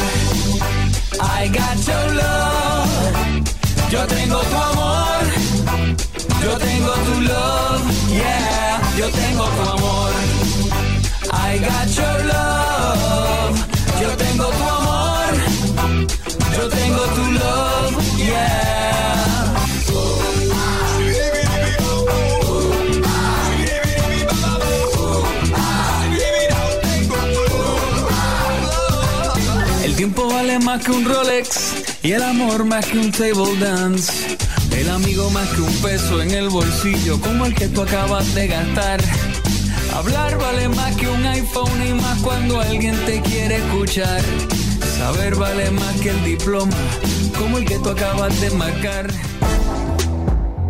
[1.20, 3.44] I got your love.
[3.92, 5.24] Yo tengo tu amor.
[6.42, 8.10] Yo tengo tu love.
[8.10, 10.12] Yeah, yo tengo tu amor.
[11.34, 13.66] I got your love.
[14.02, 15.34] Yo tengo tu amor.
[16.56, 18.18] Yo tengo tu love.
[18.18, 18.89] Yeah.
[30.00, 31.74] Tiempo vale más que un Rolex
[32.04, 34.38] y el amor más que un table dance.
[34.72, 38.48] El amigo más que un peso en el bolsillo como el que tú acabas de
[38.48, 39.02] gastar.
[39.94, 44.22] Hablar vale más que un iPhone y más cuando alguien te quiere escuchar.
[44.98, 46.78] Saber vale más que el diploma
[47.38, 49.08] como el que tú acabas de marcar.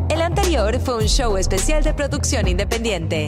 [0.10, 3.28] El anterior fue un show especial de producción independiente.